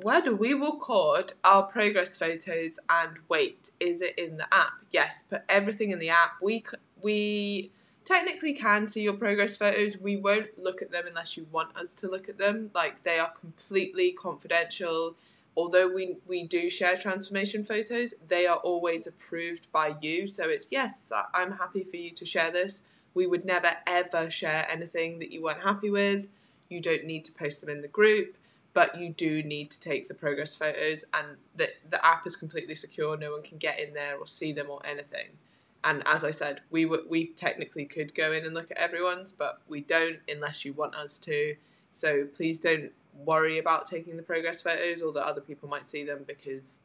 [0.02, 2.80] Where do we record our progress photos?
[2.88, 4.72] And wait, is it in the app?
[4.90, 6.32] Yes, put everything in the app.
[6.42, 6.64] We
[7.00, 7.70] we
[8.04, 9.96] technically can see your progress photos.
[9.96, 12.72] We won't look at them unless you want us to look at them.
[12.74, 15.14] Like they are completely confidential.
[15.56, 20.28] Although we we do share transformation photos, they are always approved by you.
[20.28, 22.88] So it's yes, I'm happy for you to share this.
[23.14, 26.26] We would never ever share anything that you weren't happy with.
[26.68, 28.36] You don't need to post them in the group,
[28.72, 32.74] but you do need to take the progress photos, and the the app is completely
[32.74, 33.16] secure.
[33.16, 35.38] No one can get in there or see them or anything.
[35.84, 39.32] And as I said, we were, we technically could go in and look at everyone's,
[39.32, 41.56] but we don't unless you want us to.
[41.92, 46.02] So please don't worry about taking the progress photos, or that other people might see
[46.02, 46.80] them because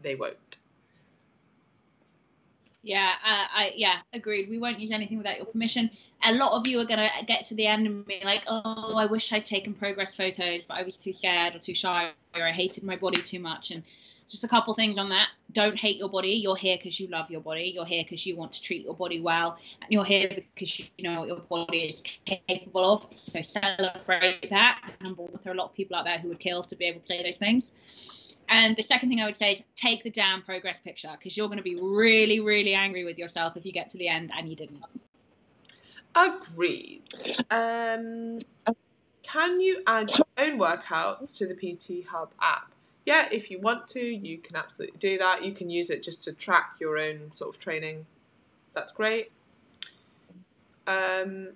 [0.00, 0.58] they won't.
[2.86, 4.48] Yeah, uh, I yeah, agreed.
[4.48, 5.90] We won't use anything without your permission.
[6.22, 9.06] A lot of you are gonna get to the end and be like, "Oh, I
[9.06, 12.52] wish I'd taken progress photos, but I was too scared or too shy, or I
[12.52, 13.82] hated my body too much." And
[14.28, 15.30] just a couple things on that.
[15.50, 16.34] Don't hate your body.
[16.34, 17.72] You're here because you love your body.
[17.74, 21.10] You're here because you want to treat your body well, and you're here because you
[21.10, 23.06] know what your body is capable of.
[23.18, 24.92] So celebrate that.
[25.00, 26.84] Number one, there are a lot of people out there who would kill to be
[26.84, 27.72] able to say those things.
[28.48, 31.48] And the second thing I would say is take the damn progress picture because you're
[31.48, 34.48] going to be really, really angry with yourself if you get to the end and
[34.48, 34.82] you didn't.
[36.14, 37.02] Agreed.
[37.50, 38.38] Um,
[39.22, 42.72] can you add your own workouts to the PT Hub app?
[43.04, 45.44] Yeah, if you want to, you can absolutely do that.
[45.44, 48.06] You can use it just to track your own sort of training.
[48.72, 49.30] That's great.
[50.86, 51.50] Um,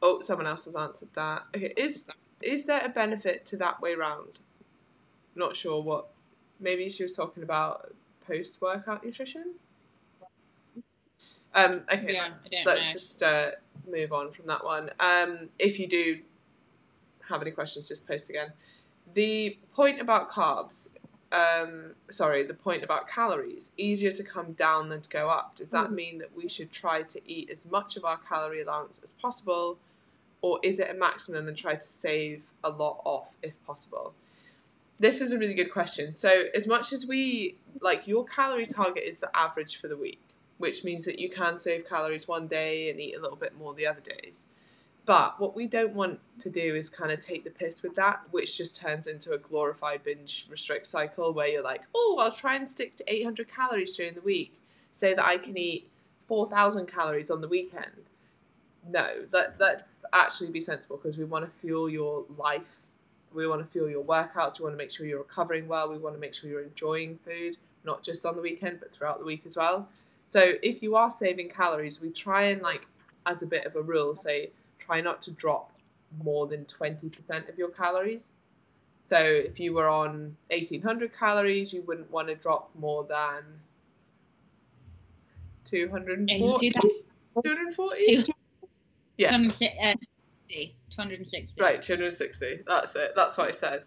[0.00, 1.44] oh, someone else has answered that.
[1.54, 2.06] Okay, is
[2.42, 4.40] is there a benefit to that way round?
[5.34, 6.08] Not sure what.
[6.60, 7.94] Maybe she was talking about
[8.26, 9.54] post workout nutrition.
[11.54, 13.50] Um, okay, Yeah, let's, let's just uh,
[13.90, 14.90] move on from that one.
[15.00, 16.20] Um, if you do
[17.28, 18.52] have any questions, just post again.
[19.14, 20.90] The point about carbs,
[21.32, 25.56] um, sorry, the point about calories, easier to come down than to go up.
[25.56, 25.94] Does that Mm.
[25.94, 29.78] mean that we should try to eat as much of our calorie allowance as possible,
[30.40, 34.14] or is it a maximum and try to save a lot off if possible?
[34.98, 36.14] This is a really good question.
[36.14, 40.22] So, as much as we like, your calorie target is the average for the week,
[40.58, 43.74] which means that you can save calories one day and eat a little bit more
[43.74, 44.46] the other days.
[45.04, 48.20] But what we don't want to do is kind of take the piss with that,
[48.30, 52.54] which just turns into a glorified binge restrict cycle where you're like, oh, I'll try
[52.54, 54.54] and stick to 800 calories during the week
[54.92, 55.90] so that I can eat
[56.28, 58.06] 4,000 calories on the weekend.
[58.88, 62.82] No, let, let's actually be sensible because we want to fuel your life.
[63.34, 64.58] We want to fuel your workouts.
[64.58, 65.90] We want to make sure you're recovering well.
[65.90, 69.18] We want to make sure you're enjoying food, not just on the weekend, but throughout
[69.18, 69.88] the week as well.
[70.26, 72.86] So if you are saving calories, we try and like,
[73.26, 75.72] as a bit of a rule, say try not to drop
[76.22, 78.34] more than 20% of your calories.
[79.00, 83.42] So if you were on 1800 calories, you wouldn't want to drop more than
[85.64, 86.70] 240.
[86.70, 88.24] 240?
[89.16, 89.36] Yeah.
[90.52, 90.76] 260.
[90.90, 91.60] 260.
[91.60, 92.60] Right, 260.
[92.66, 93.12] That's it.
[93.16, 93.84] That's what I said.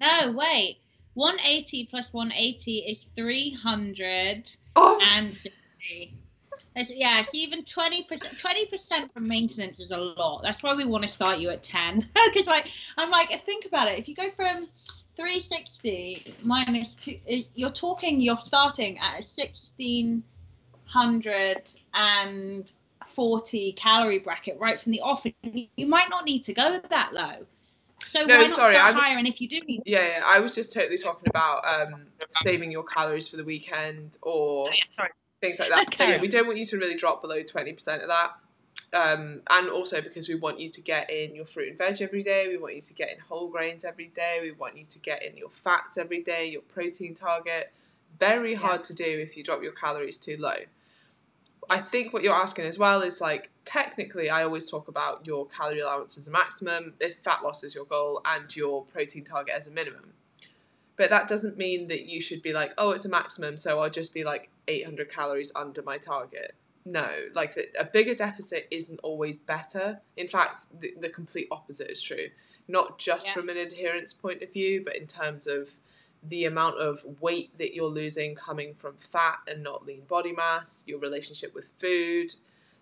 [0.00, 0.78] No, wait.
[1.14, 4.58] 180 plus 180 is 360.
[4.76, 4.98] Oh,
[6.76, 8.06] It's, yeah, even 20%.
[8.08, 10.42] 20% from maintenance is a lot.
[10.42, 12.08] That's why we want to start you at 10.
[12.26, 13.98] Because, like, I'm like, think about it.
[13.98, 14.68] If you go from
[15.16, 19.22] 360 minus two, uh, you're talking, you're starting at a
[23.00, 25.24] 1640 calorie bracket right from the off.
[25.42, 27.46] You might not need to go that low.
[28.04, 29.16] So No, why not sorry, I'm- higher?
[29.16, 30.22] And if you do need yeah, yeah.
[30.24, 32.06] I was just totally talking about um,
[32.44, 35.06] saving your calories for the weekend or Oh, yeah,
[35.40, 35.86] things like that.
[35.94, 36.10] Okay.
[36.10, 38.32] Yeah, we don't want you to really drop below 20% of that.
[38.92, 42.22] Um, and also because we want you to get in your fruit and veg every
[42.22, 44.98] day, we want you to get in whole grains every day, we want you to
[44.98, 47.72] get in your fats every day, your protein target.
[48.18, 48.84] Very hard yeah.
[48.86, 50.56] to do if you drop your calories too low.
[51.70, 55.46] I think what you're asking as well is like technically, I always talk about your
[55.46, 59.54] calorie allowance as a maximum, if fat loss is your goal, and your protein target
[59.56, 60.14] as a minimum.
[60.96, 63.88] But that doesn't mean that you should be like, oh, it's a maximum, so I'll
[63.88, 66.54] just be like 800 calories under my target
[66.84, 70.00] no, like a bigger deficit isn't always better.
[70.16, 72.28] In fact, the, the complete opposite is true.
[72.68, 73.32] Not just yeah.
[73.34, 75.74] from an adherence point of view, but in terms of
[76.22, 80.84] the amount of weight that you're losing coming from fat and not lean body mass,
[80.86, 82.34] your relationship with food,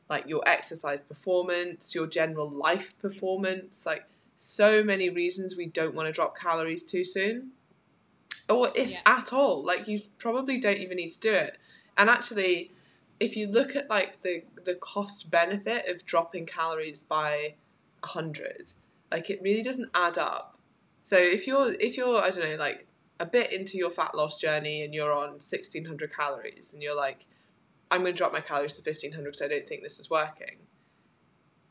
[0.09, 4.05] like your exercise performance, your general life performance, like
[4.37, 7.51] so many reasons we don't want to drop calories too soon.
[8.49, 9.01] Or if yeah.
[9.05, 11.59] at all, like you probably don't even need to do it.
[11.97, 12.73] And actually,
[13.21, 17.55] if you look at like the the cost benefit of dropping calories by
[18.01, 18.73] 100
[19.11, 20.59] like it really doesn't add up
[21.03, 22.87] so if you're if you're i don't know like
[23.21, 27.27] a bit into your fat loss journey and you're on 1600 calories and you're like
[27.91, 30.59] i'm going to drop my calories to 1500 because i don't think this is working.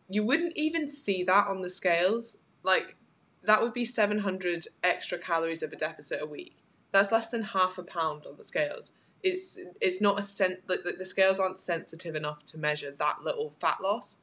[0.10, 2.44] You wouldn't even see that on the scales.
[2.64, 2.96] Like
[3.44, 6.64] that would be 700 extra calories of a deficit a week.
[6.92, 8.94] That's less than half a pound on the scales.
[9.24, 13.54] It's it's not a like the, the scales aren't sensitive enough to measure that little
[13.60, 14.18] fat loss.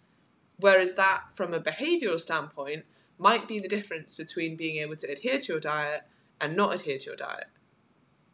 [0.56, 2.84] Whereas that, from a behavioural standpoint,
[3.18, 6.04] might be the difference between being able to adhere to your diet
[6.44, 7.46] and not adhere to your diet.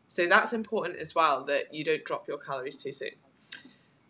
[0.09, 3.13] So that's important as well that you don't drop your calories too soon.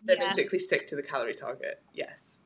[0.07, 0.27] So yeah.
[0.27, 1.83] basically stick to the calorie target.
[1.93, 2.39] Yes.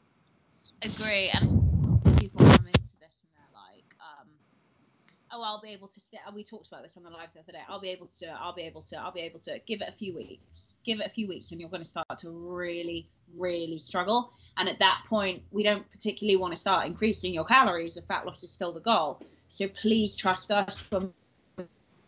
[0.82, 1.30] Agree.
[1.30, 4.28] And people come into this and they're like, um,
[5.32, 6.02] oh, I'll be able to.
[6.34, 7.62] We talked about this on the live the other day.
[7.70, 8.28] I'll be able to.
[8.28, 8.98] I'll be able to.
[8.98, 9.58] I'll be able to.
[9.66, 10.76] Give it a few weeks.
[10.84, 14.32] Give it a few weeks, and you're going to start to really, really struggle.
[14.58, 18.26] And at that point, we don't particularly want to start increasing your calories if fat
[18.26, 19.22] loss is still the goal.
[19.48, 21.14] So please trust us when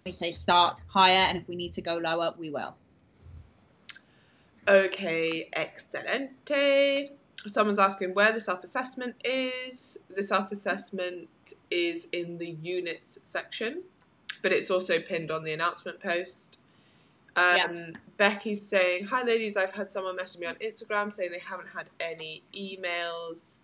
[0.08, 2.76] we say start higher, and if we need to go lower, we will.
[4.68, 7.12] Okay, excelente
[7.46, 10.00] someone's asking where the self assessment is.
[10.16, 11.30] The self assessment
[11.70, 13.84] is in the units section,
[14.42, 16.60] but it's also pinned on the announcement post.
[17.36, 17.90] Um, yeah.
[18.18, 21.88] Becky's saying, Hi ladies, I've had someone message me on Instagram saying they haven't had
[22.00, 23.60] any emails.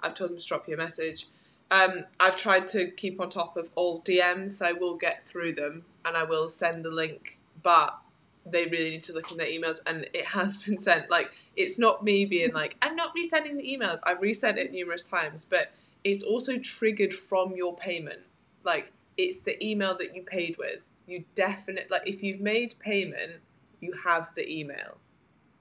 [0.00, 1.28] I've told them to drop you a message.
[1.70, 5.54] Um, I've tried to keep on top of all DMs, so I will get through
[5.54, 7.38] them and I will send the link.
[7.62, 7.98] But
[8.46, 11.10] they really need to look in their emails and it has been sent.
[11.10, 13.98] Like it's not me being like i'm not resending the emails.
[14.04, 15.72] I've resent it numerous times but
[16.02, 18.20] it's also triggered from your payment.
[18.62, 20.88] Like it's the email that you paid with.
[21.06, 23.40] You definitely like if you've made payment
[23.80, 24.98] you have the email.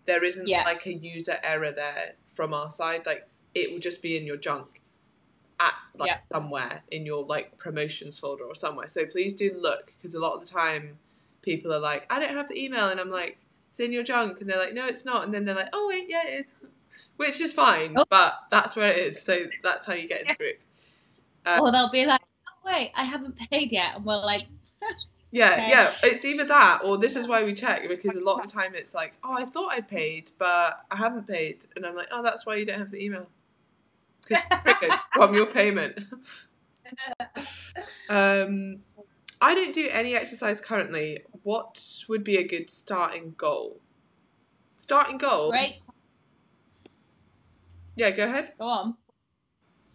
[0.05, 0.63] There isn't yeah.
[0.63, 3.05] like a user error there from our side.
[3.05, 4.81] Like it will just be in your junk
[5.59, 6.17] at like yeah.
[6.31, 10.33] somewhere in your like promotions folder or somewhere so please do look because a lot
[10.33, 10.97] of the time
[11.43, 13.37] people are like, I don't have the email, and I'm like,
[13.69, 15.87] it's in your junk, and they're like, no, it's not, and then they're like, oh
[15.89, 16.55] wait, yeah, it is,
[17.17, 18.05] which is fine, oh.
[18.09, 19.21] but that's where it is.
[19.21, 20.59] So that's how you get in the group.
[21.45, 24.47] Um, or they'll be like, oh wait, I haven't paid yet, and we're like.
[25.35, 25.69] Yeah, okay.
[25.69, 25.93] yeah.
[26.03, 28.75] It's either that or this is why we check because a lot of the time
[28.75, 32.21] it's like, oh, I thought I paid, but I haven't paid, and I'm like, oh,
[32.21, 33.25] that's why you don't have the email
[35.13, 35.99] from your payment.
[38.09, 38.83] um,
[39.41, 41.23] I don't do any exercise currently.
[41.43, 43.79] What would be a good starting goal?
[44.77, 45.51] Starting goal.
[45.51, 45.73] Right.
[47.95, 48.53] Yeah, go ahead.
[48.59, 48.97] Go on.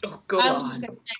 [0.05, 0.69] Oh, go I was on.
[0.69, 1.17] Just gonna say,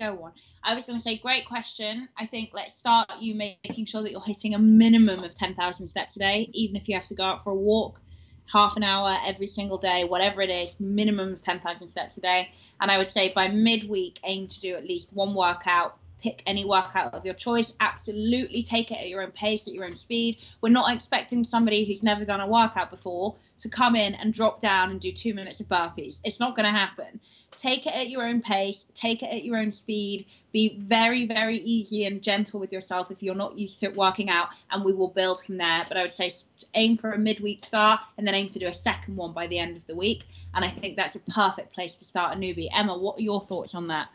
[0.00, 0.32] go on.
[0.64, 2.08] I was going to say, great question.
[2.16, 6.16] I think let's start you making sure that you're hitting a minimum of 10,000 steps
[6.16, 8.00] a day, even if you have to go out for a walk
[8.46, 12.50] half an hour every single day, whatever it is, minimum of 10,000 steps a day.
[12.80, 16.64] And I would say by midweek, aim to do at least one workout pick any
[16.64, 17.74] workout of your choice.
[17.80, 20.38] Absolutely take it at your own pace, at your own speed.
[20.60, 24.60] We're not expecting somebody who's never done a workout before to come in and drop
[24.60, 26.20] down and do two minutes of burpees.
[26.24, 27.20] It's not going to happen.
[27.56, 30.26] Take it at your own pace, take it at your own speed.
[30.52, 34.48] Be very, very easy and gentle with yourself if you're not used to working out,
[34.70, 35.84] and we will build from there.
[35.86, 36.32] But I would say
[36.74, 39.58] aim for a midweek start and then aim to do a second one by the
[39.58, 40.24] end of the week.
[40.54, 42.68] And I think that's a perfect place to start a newbie.
[42.74, 44.08] Emma, what are your thoughts on that?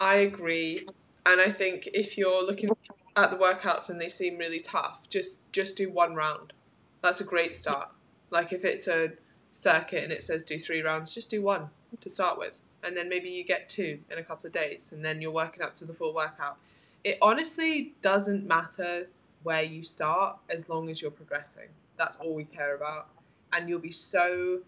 [0.00, 0.86] I agree.
[1.28, 2.70] And I think if you're looking
[3.16, 6.54] at the workouts and they seem really tough, just just do one round.
[7.02, 7.90] That's a great start.
[8.30, 9.12] Like if it's a
[9.52, 11.70] circuit and it says do three rounds, just do one
[12.00, 12.62] to start with.
[12.84, 15.62] And then maybe you get two in a couple of days and then you're working
[15.62, 16.58] up to the full workout.
[17.04, 19.08] It honestly doesn't matter
[19.44, 21.68] where you start as long as you're progressing.
[21.96, 23.08] That's all we care about.
[23.52, 24.60] and you'll be so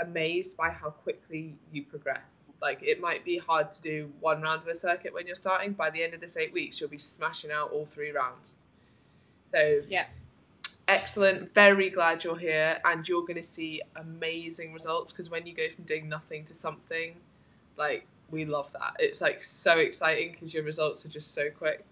[0.00, 2.46] amazed by how quickly you progress.
[2.60, 5.72] Like it might be hard to do one round of a circuit when you're starting.
[5.72, 8.56] By the end of this eight weeks, you'll be smashing out all three rounds.
[9.44, 10.06] So yeah,
[10.88, 11.54] excellent.
[11.54, 15.66] Very glad you're here, and you're going to see amazing results because when you go
[15.74, 17.16] from doing nothing to something,
[17.76, 18.96] like we love that.
[18.98, 21.84] It's like so exciting because your results are just so quick.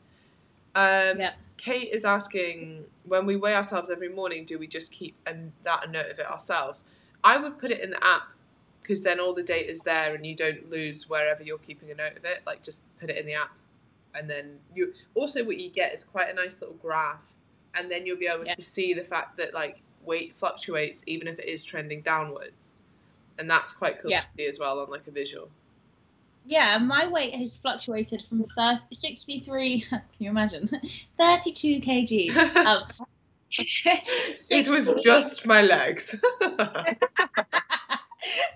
[0.75, 1.33] Um, yeah.
[1.57, 5.87] Kate is asking when we weigh ourselves every morning, do we just keep an, that
[5.87, 6.87] a note of it ourselves?
[7.23, 8.29] I would put it in the app
[8.83, 11.95] because then all the data is there and you don't lose wherever you're keeping a
[11.95, 12.41] note of it.
[12.47, 13.53] Like just put it in the app,
[14.15, 17.25] and then you also what you get is quite a nice little graph,
[17.75, 18.55] and then you'll be able yeah.
[18.55, 22.75] to see the fact that like weight fluctuates even if it is trending downwards,
[23.39, 24.23] and that's quite cool yeah.
[24.23, 25.49] to see as well on like a visual.
[26.47, 30.69] Yeah, my weight has fluctuated from 30, 63, can you imagine?
[31.19, 32.57] 32 kg.
[32.67, 32.85] um,
[33.59, 36.15] it was just my legs.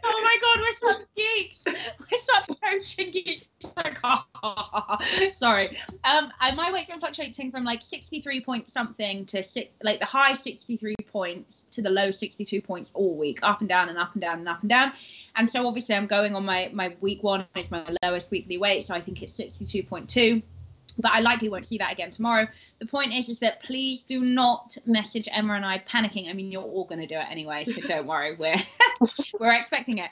[0.05, 1.65] oh my god, we're such geeks.
[1.67, 3.49] We're such coaching geeks.
[5.37, 5.77] Sorry.
[6.05, 10.35] Um, my weight's been fluctuating from like 63 point something to six, like the high
[10.35, 14.23] 63 points to the low 62 points all week, up and down and up and
[14.23, 14.93] down and up and down.
[15.37, 18.85] And so obviously I'm going on my my week one is my lowest weekly weight,
[18.85, 20.43] so I think it's 62.2
[20.99, 22.47] but I likely won't see that again tomorrow.
[22.79, 26.29] The point is, is that please do not message Emma and I panicking.
[26.29, 28.37] I mean, you're all going to do it anyway, so don't worry.
[28.37, 28.63] We're
[29.41, 30.11] we're expecting it.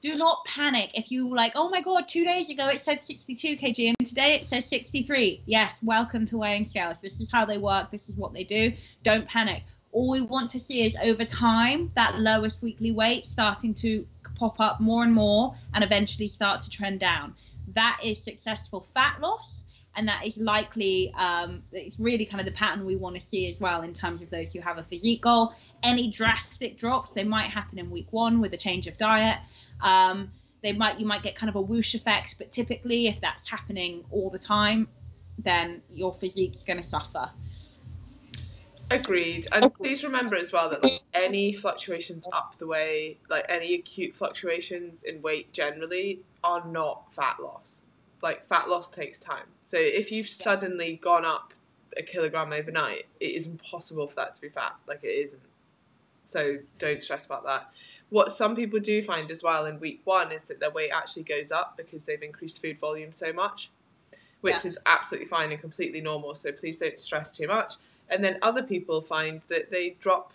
[0.00, 1.52] Do not panic if you like.
[1.56, 5.42] Oh my god, two days ago it said 62 kg and today it says 63.
[5.44, 7.00] Yes, welcome to weighing scales.
[7.00, 7.90] This is how they work.
[7.90, 8.72] This is what they do.
[9.02, 9.62] Don't panic.
[9.92, 14.06] All we want to see is over time that lowest weekly weight starting to
[14.36, 17.34] pop up more and more and eventually start to trend down.
[17.74, 19.64] That is successful fat loss
[19.96, 23.48] and that is likely um, it's really kind of the pattern we want to see
[23.48, 25.54] as well in terms of those who have a physique goal.
[25.82, 29.38] Any drastic drops they might happen in week one with a change of diet.
[29.80, 30.30] Um,
[30.62, 34.04] they might you might get kind of a whoosh effect but typically if that's happening
[34.10, 34.88] all the time
[35.38, 37.30] then your physique's going to suffer.
[38.90, 39.46] Agreed.
[39.52, 44.16] And please remember as well that like, any fluctuations up the way, like any acute
[44.16, 47.86] fluctuations in weight generally, are not fat loss.
[48.20, 49.46] Like fat loss takes time.
[49.70, 51.54] So if you've suddenly gone up
[51.96, 54.74] a kilogram overnight, it is impossible for that to be fat.
[54.88, 55.44] Like it isn't.
[56.24, 57.72] So don't stress about that.
[58.08, 61.22] What some people do find as well in week one is that their weight actually
[61.22, 63.70] goes up because they've increased food volume so much,
[64.40, 64.70] which yeah.
[64.70, 66.34] is absolutely fine and completely normal.
[66.34, 67.74] So please don't stress too much.
[68.08, 70.32] And then other people find that they drop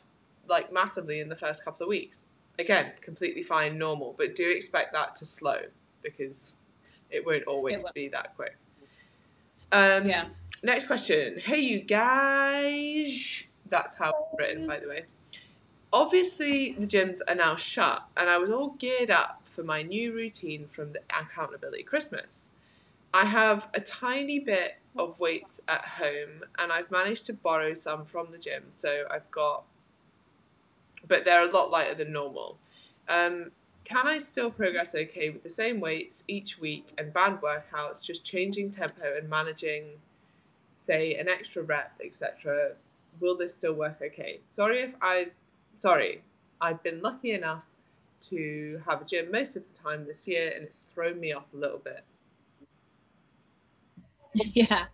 [0.48, 2.24] like massively in the first couple of weeks.
[2.58, 5.60] Again, completely fine, normal, but do expect that to slow
[6.04, 6.54] because
[7.10, 8.56] it won't always it be that quick.
[9.72, 10.26] Um, yeah.
[10.64, 11.40] Next question.
[11.40, 13.48] Hey, you guys.
[13.68, 15.06] That's how it's written, by the way.
[15.94, 20.14] Obviously, the gyms are now shut, and I was all geared up for my new
[20.14, 22.54] routine from the accountability Christmas.
[23.14, 28.06] I have a tiny bit of weights at home, and I've managed to borrow some
[28.06, 28.64] from the gym.
[28.72, 29.64] So I've got,
[31.08, 32.58] but they're a lot lighter than normal.
[33.08, 33.52] Um,
[33.86, 38.26] can I still progress okay with the same weights each week and band workouts, just
[38.26, 39.86] changing tempo and managing,
[40.74, 42.72] say, an extra rep, etc.?
[43.20, 44.42] Will this still work okay?
[44.48, 45.32] Sorry if I've,
[45.76, 46.24] sorry,
[46.60, 47.68] I've been lucky enough
[48.30, 51.46] to have a gym most of the time this year and it's thrown me off
[51.54, 52.04] a little bit.
[54.54, 54.86] Yeah,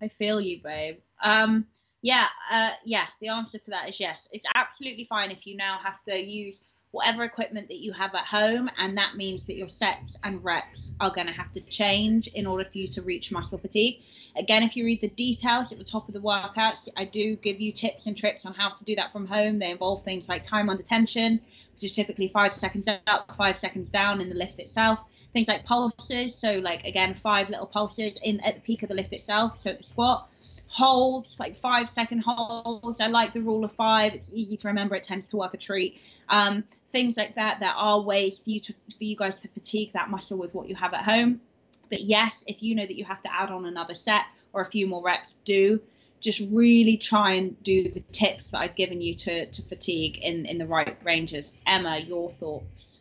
[0.00, 0.96] I feel you, babe.
[1.22, 1.66] Um,
[2.00, 4.26] yeah, uh, yeah, the answer to that is yes.
[4.32, 8.24] It's absolutely fine if you now have to use whatever equipment that you have at
[8.24, 12.26] home, and that means that your sets and reps are going to have to change
[12.28, 14.00] in order for you to reach muscle fatigue.
[14.36, 17.60] Again, if you read the details at the top of the workouts, I do give
[17.60, 19.58] you tips and tricks on how to do that from home.
[19.58, 21.40] They involve things like time under tension,
[21.72, 25.02] which is typically five seconds up, five seconds down in the lift itself.
[25.32, 28.94] Things like pulses, so like again, five little pulses in at the peak of the
[28.94, 30.30] lift itself, so at the squat
[30.68, 33.00] holds, like five second holds.
[33.00, 34.14] I like the rule of five.
[34.14, 34.94] It's easy to remember.
[34.94, 36.00] It tends to work a treat.
[36.28, 37.60] Um, things like that.
[37.60, 40.68] There are ways for you to for you guys to fatigue that muscle with what
[40.68, 41.40] you have at home.
[41.88, 44.66] But yes, if you know that you have to add on another set or a
[44.66, 45.80] few more reps, do
[46.18, 50.46] just really try and do the tips that I've given you to to fatigue in
[50.46, 51.52] in the right ranges.
[51.66, 52.98] Emma, your thoughts?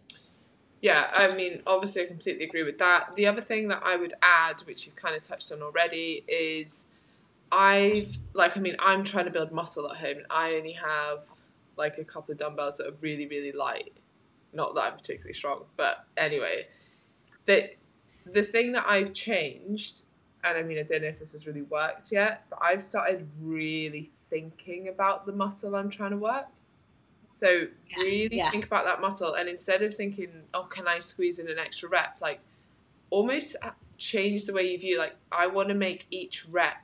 [0.81, 3.15] Yeah, I mean, obviously, I completely agree with that.
[3.15, 6.89] The other thing that I would add, which you've kind of touched on already, is
[7.51, 11.19] I've like I mean I'm trying to build muscle at home and I only have
[11.77, 13.93] like a couple of dumbbells that are really really light.
[14.53, 16.67] Not that I'm particularly strong, but anyway,
[17.45, 17.69] the
[18.25, 20.03] the thing that I've changed,
[20.43, 23.27] and I mean I don't know if this has really worked yet, but I've started
[23.39, 26.47] really thinking about the muscle I'm trying to work.
[27.29, 28.51] So Yeah, really yeah.
[28.51, 31.89] think about that muscle, and instead of thinking, "Oh, can I squeeze in an extra
[31.89, 32.39] rep?" Like
[33.09, 34.97] almost uh, change the way you view.
[34.97, 36.77] Like I want to make each rep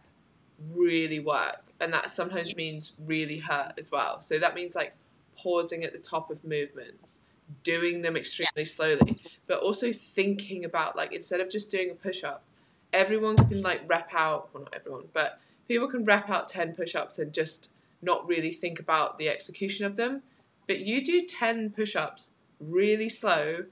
[0.92, 4.22] really work, and that sometimes means really hurt as well.
[4.22, 4.94] So that means like
[5.38, 7.22] pausing at the top of movements,
[7.64, 12.24] doing them extremely slowly, but also thinking about like instead of just doing a push
[12.24, 12.44] up,
[12.92, 14.50] everyone can like rep out.
[14.54, 17.72] Well, not everyone, but people can rep out ten push ups and just
[18.02, 20.24] not really think about the execution of them.
[20.68, 23.66] But you do 10 push ups really slow,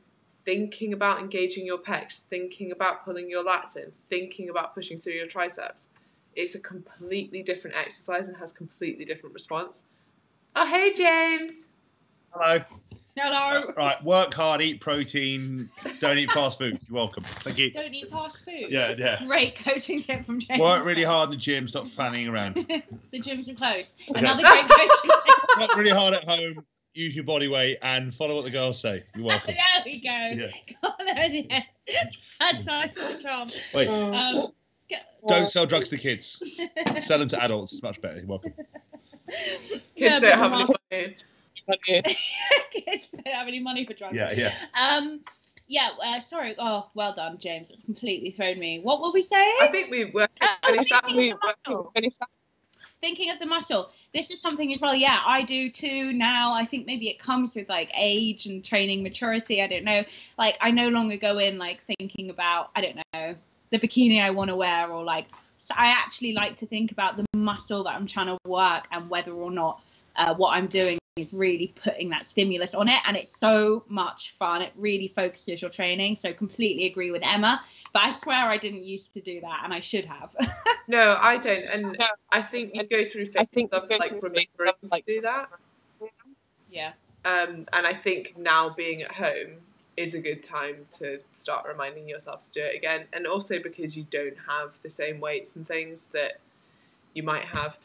[0.45, 5.13] thinking about engaging your pecs, thinking about pulling your lats in, thinking about pushing through
[5.13, 5.93] your triceps.
[6.36, 9.89] It's a completely different exercise and has completely different response.
[10.55, 11.67] Oh, hey, James.
[12.32, 12.63] Hello.
[13.17, 13.73] Hello.
[13.75, 15.69] Right, work hard, eat protein,
[15.99, 16.80] don't eat fast food.
[16.88, 17.25] You're welcome.
[17.43, 17.69] Thank you.
[17.69, 18.67] Don't eat fast food.
[18.69, 19.25] Yeah, yeah.
[19.25, 20.59] Great coaching tip from James.
[20.61, 22.55] Work really hard in the gym, stop fanning around.
[23.11, 23.91] the gyms are closed.
[24.09, 24.19] Okay.
[24.19, 25.59] Another great coaching tip.
[25.59, 26.63] Work really hard at home,
[26.93, 29.03] use your body weight, and follow what the girls say.
[29.15, 29.53] You're welcome.
[29.53, 30.09] there we go.
[30.09, 30.51] Yeah.
[30.82, 31.49] Got there in the.
[32.39, 33.51] That's time for Tom.
[33.73, 34.51] Wait, Um,
[35.28, 36.41] don't sell drugs to kids.
[37.01, 37.74] Sell them to adults.
[37.74, 38.17] It's much better.
[38.17, 38.53] You're welcome.
[39.28, 41.15] Kids Yeah, don't have any money.
[42.72, 44.15] kids don't have any money for drugs.
[44.15, 44.53] Yeah, yeah.
[44.82, 45.22] Um,
[45.67, 45.89] yeah.
[46.03, 46.55] Uh, sorry.
[46.57, 47.70] Oh, well done, James.
[47.70, 48.80] It's completely thrown me.
[48.82, 49.57] What were we saying?
[49.61, 51.03] I think we were Oh, finished that.
[51.05, 51.91] thinking of the muscle.
[53.01, 53.89] Thinking of the muscle.
[54.13, 54.93] This is something as well.
[54.95, 56.53] Yeah, I do too now.
[56.53, 59.61] I think maybe it comes with like age and training maturity.
[59.61, 60.03] I don't know.
[60.38, 63.36] Like I no longer go in like thinking about I don't know
[63.72, 65.28] the bikini I want to wear or like.
[65.61, 69.09] So I actually like to think about the muscle that I'm trying to work and
[69.09, 69.82] whether or not
[70.15, 72.99] uh, what I'm doing is really putting that stimulus on it.
[73.05, 74.61] And it's so much fun.
[74.61, 76.15] It really focuses your training.
[76.15, 77.61] So completely agree with Emma.
[77.93, 80.36] But I swear I didn't used to do that, and I should have.
[80.89, 81.65] No, I don't.
[81.65, 84.47] And No, I think you go through I phases think you of like through remembering
[84.57, 85.49] phases of, to do that.
[86.72, 86.93] yeah.
[87.26, 89.59] Um, and I think now being at home
[90.00, 93.02] is a good time to start reminding yourself to do it again.
[93.12, 96.39] And also because you don't have the same weights and things that
[97.14, 97.78] you might have.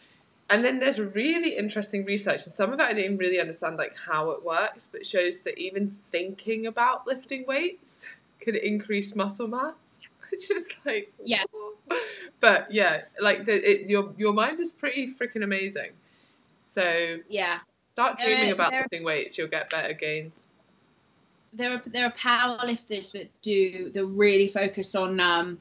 [0.51, 3.97] And then there's really interesting research, and some of it I didn't really understand like
[4.07, 9.99] how it works, but shows that even thinking about lifting weights could increase muscle mass,
[10.31, 11.45] which is like Yeah.
[12.41, 15.93] But yeah, like the, it, your your mind is pretty freaking amazing.
[16.67, 17.61] So Yeah.
[17.95, 20.49] start dreaming about there- lifting weights, you'll get better gains.
[21.55, 25.59] There are there are power lifters that do that really focus on um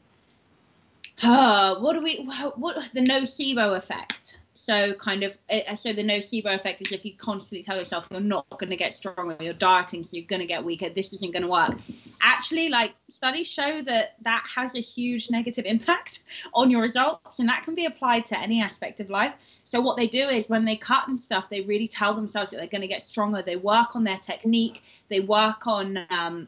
[1.22, 6.04] uh, what do we what, what the nocebo effect so kind of uh, so the
[6.04, 9.54] nocebo effect is if you constantly tell yourself you're not going to get stronger you're
[9.54, 11.78] dieting so you're going to get weaker this isn't going to work.
[12.22, 17.50] Actually like studies show that that has a huge negative impact on your results and
[17.50, 19.34] that can be applied to any aspect of life.
[19.66, 22.58] So what they do is when they cut and stuff they really tell themselves that
[22.58, 26.48] they're going to get stronger they work on their technique they work on um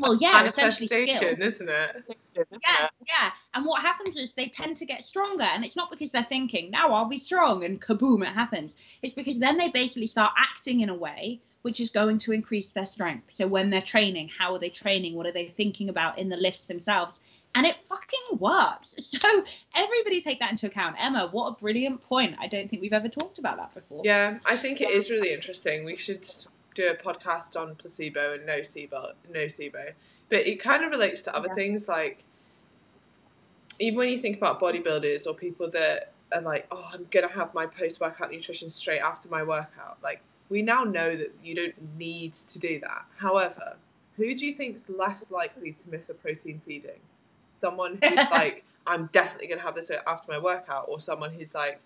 [0.00, 2.18] well yeah essentially skill Manifestation, isn't it?
[2.36, 3.30] yeah, yeah.
[3.54, 6.70] And what happens is they tend to get stronger, and it's not because they're thinking
[6.70, 8.76] now I'll be strong and kaboom it happens.
[9.02, 12.72] It's because then they basically start acting in a way which is going to increase
[12.72, 13.30] their strength.
[13.30, 15.14] So when they're training, how are they training?
[15.14, 17.20] What are they thinking about in the lifts themselves?
[17.54, 18.94] And it fucking works.
[19.22, 20.96] So everybody take that into account.
[20.98, 22.34] Emma, what a brilliant point.
[22.38, 24.02] I don't think we've ever talked about that before.
[24.04, 25.84] Yeah, I think it is really interesting.
[25.84, 26.26] We should
[26.74, 29.92] do a podcast on placebo and nocebo, nocebo.
[30.28, 31.54] But it kind of relates to other Yeah.
[31.54, 32.24] things like
[33.78, 37.52] even when you think about bodybuilders or people that are like, oh, I'm gonna have
[37.54, 39.98] my post workout nutrition straight after my workout.
[40.02, 43.04] Like we now know that you don't need to do that.
[43.18, 43.76] However,
[44.16, 47.00] who do you think's less likely to miss a protein feeding?
[47.50, 51.80] Someone who's like, I'm definitely gonna have this after my workout, or someone who's like,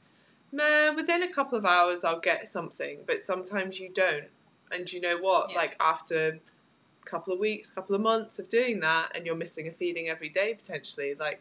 [0.53, 4.30] man, within a couple of hours I'll get something, but sometimes you don't.
[4.71, 5.51] And you know what?
[5.51, 5.57] Yeah.
[5.59, 6.41] Like after
[7.03, 10.09] a couple of weeks, couple of months of doing that, and you're missing a feeding
[10.09, 11.41] every day potentially, like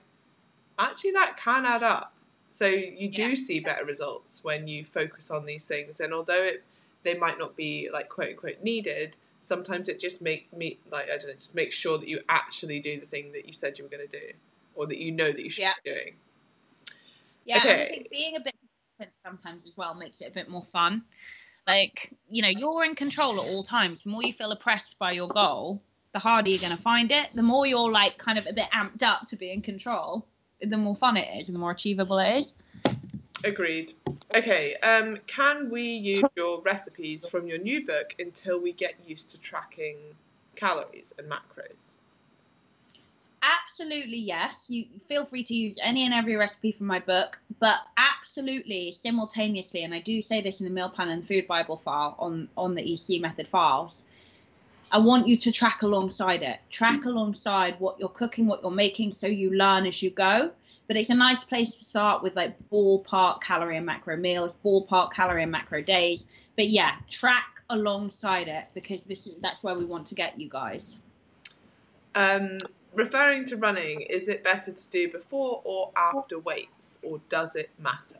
[0.77, 2.13] actually that can add up.
[2.49, 3.35] So you do Yeah.
[3.35, 6.63] see better results when you focus on these things, and although it
[7.03, 11.17] they might not be like quote unquote needed, sometimes it just make me like I
[11.17, 13.83] don't know, just make sure that you actually do the thing that you said you
[13.85, 14.33] were going to do,
[14.75, 15.73] or that you know that you should Yeah.
[15.83, 16.15] be doing.
[17.43, 18.53] Yeah, and I think being a bit
[19.25, 21.03] sometimes as well makes it a bit more fun.
[21.67, 24.03] Like, you know, you're in control at all times.
[24.03, 27.29] The more you feel oppressed by your goal, the harder you're going to find it.
[27.33, 30.25] The more you're like kind of a bit amped up to be in control,
[30.61, 32.53] the more fun it is and the more achievable it is.
[33.43, 33.93] Agreed.
[34.33, 39.29] Okay, um, can we use your recipes from your new book until we get used
[39.31, 39.97] to tracking
[40.55, 41.95] calories and macros?
[43.45, 44.65] Absolutely yes.
[44.67, 49.83] You feel free to use any and every recipe from my book, but absolutely simultaneously,
[49.83, 52.75] and I do say this in the meal plan and food Bible file on on
[52.75, 54.03] the EC method files.
[54.91, 56.59] I want you to track alongside it.
[56.69, 60.51] Track alongside what you're cooking, what you're making, so you learn as you go.
[60.87, 65.11] But it's a nice place to start with like ballpark calorie and macro meals, ballpark
[65.11, 66.27] calorie and macro days.
[66.55, 70.47] But yeah, track alongside it because this is that's where we want to get you
[70.47, 70.95] guys.
[72.13, 72.59] Um,
[72.95, 77.69] referring to running, is it better to do before or after weights, or does it
[77.77, 78.19] matter?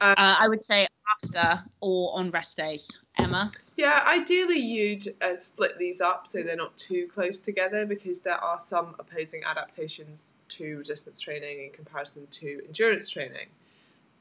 [0.00, 0.86] Uh, I would say
[1.22, 2.88] after or on rest days.
[3.18, 3.50] Emma?
[3.76, 8.36] Yeah, ideally you'd uh, split these up so they're not too close together because there
[8.36, 13.48] are some opposing adaptations to resistance training in comparison to endurance training.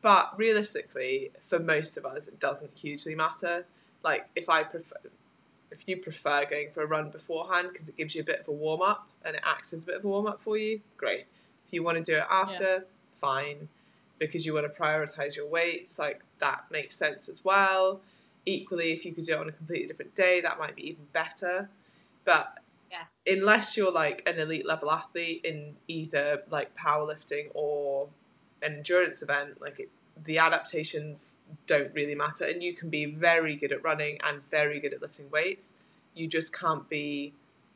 [0.02, 3.66] But realistically, for most of us, it doesn't hugely matter.
[4.04, 4.98] Like if I prefer,
[5.72, 8.48] if you prefer going for a run beforehand because it gives you a bit of
[8.48, 10.82] a warm up and it acts as a bit of a warm up for you,
[10.96, 11.26] great.
[11.68, 12.80] If you want to do it after, yeah.
[13.20, 13.70] fine.
[14.20, 18.02] Because you want to prioritize your weights, like that makes sense as well.
[18.46, 21.06] Equally, if you could do it on a completely different day, that might be even
[21.14, 21.70] better.
[22.26, 22.58] But
[22.90, 23.06] yes.
[23.28, 28.08] unless you're like an elite level athlete in either like powerlifting or
[28.64, 29.90] an endurance event, like it,
[30.26, 34.80] the adaptations don't really matter, and you can be very good at running and very
[34.80, 35.80] good at lifting weights.
[36.14, 37.34] You just can't be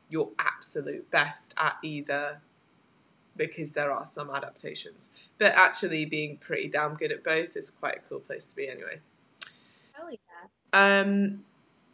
[0.08, 2.40] your absolute best at either
[3.36, 5.10] because there are some adaptations.
[5.38, 8.68] But actually, being pretty damn good at both is quite a cool place to be,
[8.68, 9.00] anyway.
[9.92, 10.20] Hell yeah.
[10.72, 11.44] Um,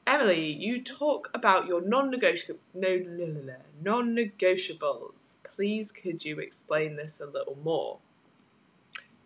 [0.06, 5.36] Emily, you talk about your non-negotiable no, no, no, no, non-negotiables.
[5.54, 7.98] Please, could you explain this a little more?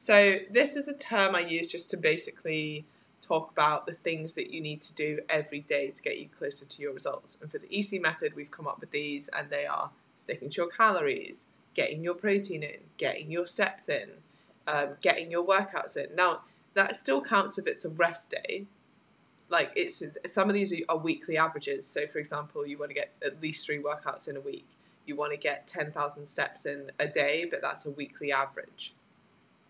[0.02, 2.84] So this is a term I use just to basically
[3.20, 6.64] talk about the things that you need to do every day to get you closer
[6.64, 7.40] to your results.
[7.40, 10.62] And for the EC method, we've come up with these, and they are sticking to
[10.62, 14.14] your calories, getting your protein in, getting your steps in,
[14.66, 16.16] um, getting your workouts in.
[16.16, 16.40] Now,
[16.74, 18.66] that still counts if it's a rest day.
[19.50, 21.86] Like it's some of these are weekly averages.
[21.86, 24.66] So, for example, you want to get at least three workouts in a week.
[25.06, 28.94] You want to get ten thousand steps in a day, but that's a weekly average.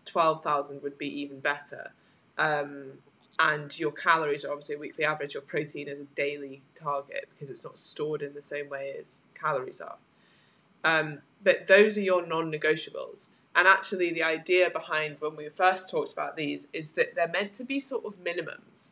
[0.05, 1.91] 12,000 would be even better.
[2.37, 2.99] Um,
[3.39, 5.33] and your calories are obviously a weekly average.
[5.33, 9.25] Your protein is a daily target because it's not stored in the same way as
[9.33, 9.97] calories are.
[10.83, 13.29] Um, but those are your non negotiables.
[13.55, 17.53] And actually, the idea behind when we first talked about these is that they're meant
[17.55, 18.91] to be sort of minimums.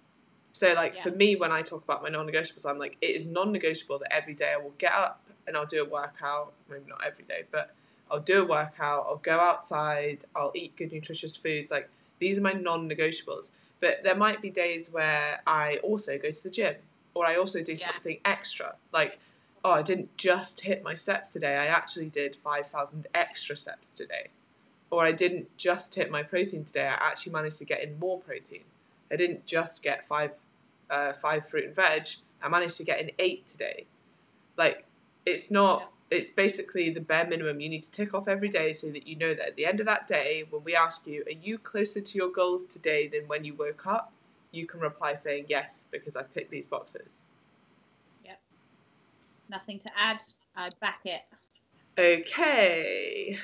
[0.53, 1.03] So, like yeah.
[1.03, 3.99] for me, when I talk about my non negotiables, I'm like, it is non negotiable
[3.99, 6.53] that every day I will get up and I'll do a workout.
[6.69, 7.73] Maybe not every day, but
[8.11, 11.71] I'll do a workout, I'll go outside, I'll eat good nutritious foods.
[11.71, 11.89] Like
[12.19, 13.51] these are my non-negotiables.
[13.79, 16.75] But there might be days where I also go to the gym
[17.13, 17.87] or I also do yeah.
[17.87, 18.75] something extra.
[18.93, 19.19] Like,
[19.63, 21.57] oh, I didn't just hit my steps today.
[21.57, 24.27] I actually did 5,000 extra steps today.
[24.91, 26.87] Or I didn't just hit my protein today.
[26.87, 28.63] I actually managed to get in more protein.
[29.11, 30.31] I didn't just get five,
[30.89, 32.07] uh, five fruit and veg.
[32.41, 33.85] I managed to get in eight today.
[34.57, 34.85] Like,
[35.25, 38.87] it's not it's basically the bare minimum you need to tick off every day so
[38.91, 41.31] that you know that at the end of that day, when we ask you, are
[41.31, 44.11] you closer to your goals today than when you woke up?
[44.51, 47.21] You can reply saying yes because I've ticked these boxes.
[48.25, 48.39] Yep.
[49.49, 50.19] Nothing to add.
[50.53, 51.21] I back it.
[51.97, 53.39] Okay.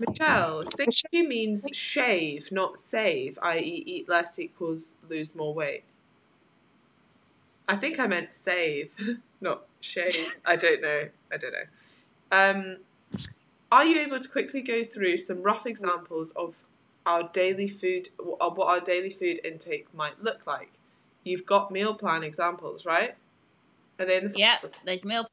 [0.00, 5.84] Michelle, think she means shave, not save, i.e., eat less equals lose more weight.
[7.68, 8.96] I think I meant save,
[9.40, 10.32] not shave.
[10.44, 11.08] I don't know.
[11.32, 11.68] I don't know.
[12.30, 12.76] Um,
[13.70, 16.64] are you able to quickly go through some rough examples of
[17.04, 18.08] our daily food,
[18.40, 20.72] of what our daily food intake might look like?
[21.24, 23.14] You've got meal plan examples, right?
[23.98, 25.26] Are they in the Yep, there's meal.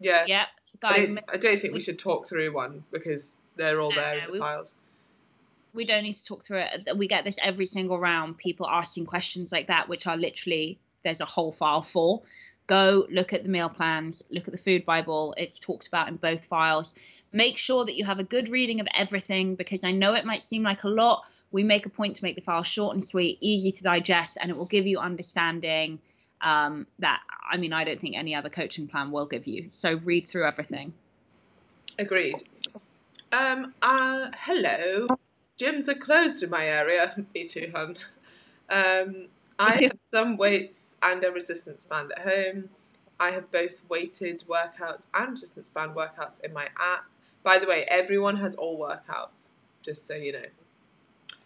[0.00, 0.24] Yeah.
[0.26, 0.46] Yep.
[0.80, 4.18] Guys, I don't, I don't think we should talk through one because they're all there
[4.18, 4.74] in the piles.
[5.74, 6.96] We don't need to talk through it.
[6.96, 8.38] We get this every single round.
[8.38, 12.22] People asking questions like that, which are literally there's a whole file for
[12.68, 15.34] go look at the meal plans, look at the food Bible.
[15.36, 16.94] It's talked about in both files.
[17.32, 20.42] Make sure that you have a good reading of everything because I know it might
[20.42, 21.24] seem like a lot.
[21.50, 24.50] We make a point to make the file short and sweet, easy to digest, and
[24.50, 25.98] it will give you understanding
[26.42, 29.66] um, that, I mean, I don't think any other coaching plan will give you.
[29.70, 30.92] So read through everything.
[31.98, 32.42] Agreed.
[33.32, 35.08] Um, uh, hello.
[35.58, 37.14] Gyms are closed in my area.
[37.34, 37.96] Me too, hun.
[38.68, 42.70] Um, I have some weights and a resistance band at home.
[43.20, 47.06] I have both weighted workouts and resistance band workouts in my app.
[47.42, 49.50] By the way, everyone has all workouts,
[49.82, 50.46] just so you know.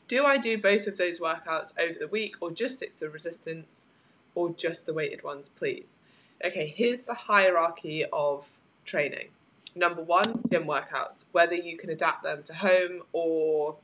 [0.09, 3.09] Do I do both of those workouts over the week or just stick to the
[3.09, 3.93] resistance
[4.35, 6.01] or just the weighted ones, please?
[6.45, 8.51] Okay, here's the hierarchy of
[8.85, 9.29] training.
[9.75, 13.77] number one, gym workouts, whether you can adapt them to home or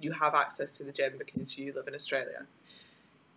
[0.00, 2.46] you have access to the gym because you live in Australia.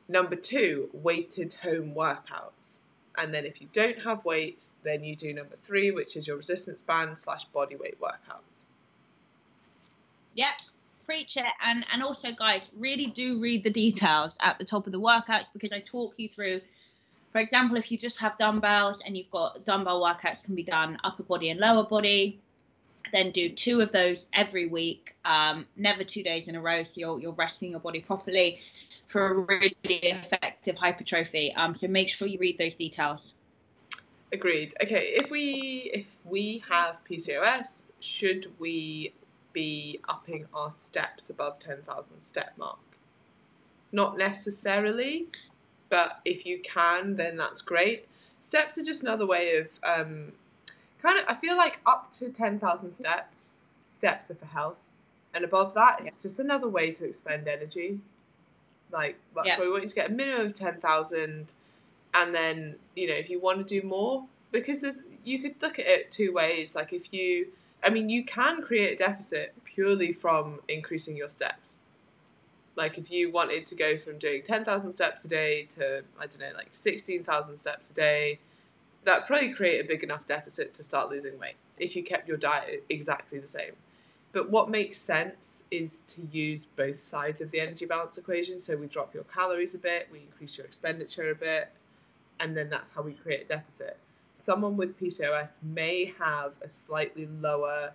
[0.09, 2.79] Number two, weighted home workouts.
[3.17, 6.37] And then if you don't have weights, then you do number three, which is your
[6.37, 8.65] resistance band slash body weight workouts.
[10.35, 10.53] Yep,
[11.05, 11.45] preach it.
[11.63, 15.51] And and also, guys, really do read the details at the top of the workouts
[15.51, 16.61] because I talk you through.
[17.31, 20.97] For example, if you just have dumbbells and you've got dumbbell workouts can be done
[21.03, 22.39] upper body and lower body,
[23.11, 26.99] then do two of those every week, um, never two days in a row, so
[26.99, 28.59] you're, you're resting your body properly
[29.07, 31.53] for a really effective hypertrophy.
[31.55, 33.33] Um, so make sure you read those details.
[34.33, 34.73] Agreed.
[34.83, 39.13] Okay, if we if we have PCOS, should we
[39.53, 42.79] be upping our steps above ten thousand step mark?
[43.93, 45.27] Not necessarily,
[45.89, 48.05] but if you can, then that's great.
[48.41, 50.33] Steps are just another way of um,
[51.01, 51.23] kind of.
[51.29, 53.51] I feel like up to ten thousand steps,
[53.87, 54.89] steps are for health,
[55.33, 58.01] and above that, it's just another way to expend energy.
[58.91, 59.59] Like that's Yeah.
[59.59, 61.47] why we want you to get a minimum of ten thousand,
[62.13, 65.77] and then you know if you want to do more, because there's you could look
[65.77, 66.73] at it two ways.
[66.75, 67.47] Like if you,
[67.83, 71.79] I mean, you can create a deficit purely from increasing your steps.
[72.77, 76.27] Like if you wanted to go from doing ten thousand steps a day to I
[76.27, 78.39] don't know like sixteen thousand steps a day,
[79.03, 82.37] that probably create a big enough deficit to start losing weight if you kept your
[82.37, 83.73] diet exactly the same.
[84.33, 88.59] But what makes sense is to use both sides of the energy balance equation.
[88.59, 91.69] So we drop your calories a bit, we increase your expenditure a bit,
[92.39, 93.97] and then that's how we create a deficit.
[94.35, 97.93] Someone with PCOS may have a slightly lower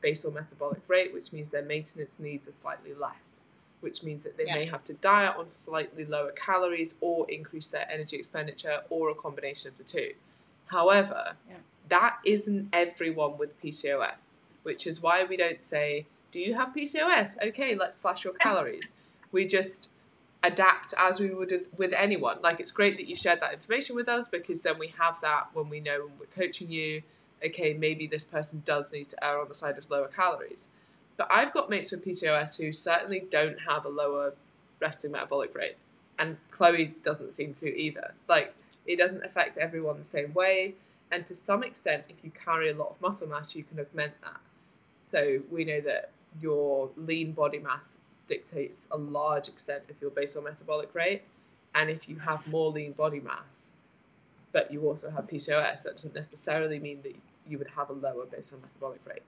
[0.00, 3.42] basal metabolic rate, which means their maintenance needs are slightly less,
[3.80, 4.54] which means that they Yeah.
[4.56, 9.14] may have to diet on slightly lower calories or increase their energy expenditure or a
[9.14, 10.14] combination of the two.
[10.66, 11.58] However, Yeah.
[11.88, 17.36] that isn't everyone with PCOS, which is why we don't say, Do you have PCOS?
[17.48, 18.94] Okay, let's slash your calories.
[19.30, 19.88] We just
[20.42, 22.38] adapt as we would as, with anyone.
[22.42, 25.48] Like, it's great that you shared that information with us because then we have that
[25.54, 27.02] when we know when we're coaching you,
[27.44, 30.70] okay, maybe this person does need to err on the side of lower calories.
[31.16, 34.34] But I've got mates with PCOS who certainly don't have a lower
[34.80, 35.76] resting metabolic rate.
[36.18, 38.14] And Chloe doesn't seem to either.
[38.28, 38.54] Like,
[38.86, 40.74] it doesn't affect everyone the same way.
[41.10, 44.14] And to some extent, if you carry a lot of muscle mass, you can augment
[44.22, 44.40] that.
[45.04, 50.42] So we know that your lean body mass dictates a large extent of your basal
[50.42, 51.22] metabolic rate.
[51.74, 53.74] And if you have more lean body mass,
[54.52, 57.14] but you also have PCOS, that doesn't necessarily mean that
[57.46, 59.22] you would have a lower basal metabolic rate.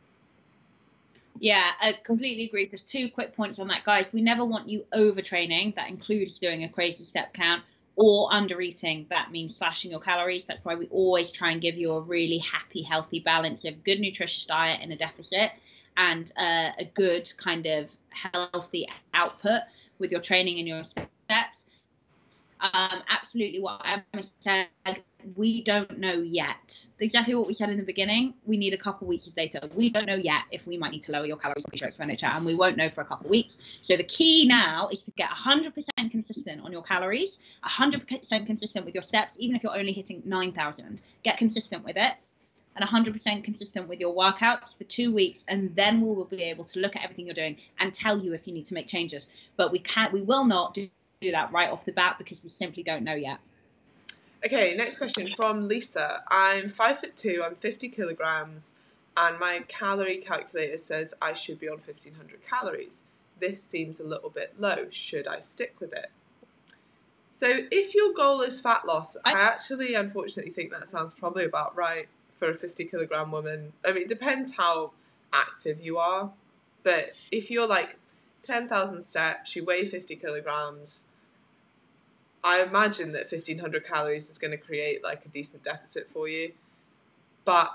[1.38, 2.66] Yeah, I completely agree.
[2.66, 4.10] Just two quick points on that, guys.
[4.14, 5.74] We never want you overtraining.
[5.74, 7.62] That includes doing a crazy step count
[7.96, 9.04] or under eating.
[9.10, 10.46] That means slashing your calories.
[10.46, 14.00] That's why we always try and give you a really happy, healthy balance of good,
[14.00, 15.52] nutritious diet in a deficit
[15.96, 19.62] and uh, a good kind of healthy output
[19.98, 21.64] with your training and your steps.
[22.60, 24.68] Um, absolutely what Emma said.
[25.34, 26.86] We don't know yet.
[27.00, 28.34] Exactly what we said in the beginning.
[28.44, 29.68] We need a couple weeks of data.
[29.74, 32.26] We don't know yet if we might need to lower your calories or your expenditure,
[32.26, 33.58] and we won't know for a couple weeks.
[33.82, 38.94] So the key now is to get 100% consistent on your calories, 100% consistent with
[38.94, 41.02] your steps, even if you're only hitting 9,000.
[41.24, 42.14] Get consistent with it.
[42.76, 46.64] And 100% consistent with your workouts for two weeks, and then we will be able
[46.64, 49.28] to look at everything you're doing and tell you if you need to make changes.
[49.56, 50.88] But we can't, we will not do
[51.20, 53.38] do that right off the bat because we simply don't know yet.
[54.44, 56.22] Okay, next question from Lisa.
[56.28, 58.74] I'm five foot two, I'm 50 kilograms,
[59.16, 63.04] and my calorie calculator says I should be on 1500 calories.
[63.40, 64.86] This seems a little bit low.
[64.90, 66.10] Should I stick with it?
[67.32, 71.44] So, if your goal is fat loss, I, I- actually unfortunately think that sounds probably
[71.44, 72.08] about right
[72.38, 73.72] for a 50 kilogram woman.
[73.84, 74.92] I mean, it depends how
[75.32, 76.30] active you are,
[76.82, 77.96] but if you're like
[78.42, 81.04] 10,000 steps, you weigh 50 kilograms,
[82.44, 86.52] I imagine that 1500 calories is going to create like a decent deficit for you.
[87.44, 87.72] But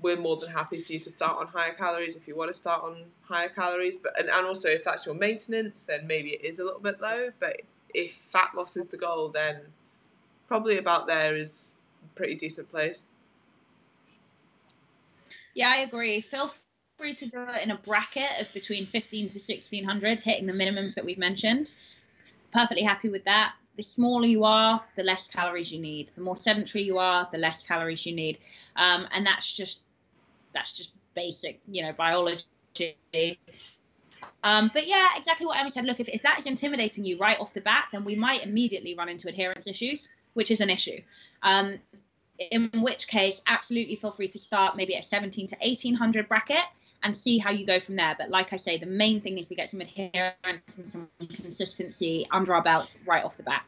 [0.00, 2.54] we're more than happy for you to start on higher calories if you want to
[2.54, 3.98] start on higher calories.
[3.98, 7.00] But and, and also if that's your maintenance, then maybe it is a little bit
[7.00, 7.30] low.
[7.40, 9.60] But if fat loss is the goal, then
[10.46, 13.06] probably about there is a pretty decent place.
[15.54, 16.20] Yeah, I agree.
[16.20, 16.52] Feel
[16.98, 20.94] free to do it in a bracket of between 15 to 1600, hitting the minimums
[20.94, 21.72] that we've mentioned.
[22.52, 23.54] Perfectly happy with that.
[23.76, 26.10] The smaller you are, the less calories you need.
[26.14, 28.38] The more sedentary you are, the less calories you need.
[28.76, 29.82] Um, and that's just
[30.52, 32.94] that's just basic, you know, biology.
[34.44, 35.84] Um, but yeah, exactly what Emma said.
[35.84, 38.94] Look, if, if that is intimidating you right off the bat, then we might immediately
[38.94, 41.00] run into adherence issues, which is an issue.
[41.42, 41.78] Um,
[42.38, 46.64] in which case, absolutely feel free to start maybe at 17 to 1800 bracket
[47.02, 48.14] and see how you go from there.
[48.18, 50.34] But like I say, the main thing is we get some adherence
[50.76, 53.64] and some consistency under our belts right off the bat.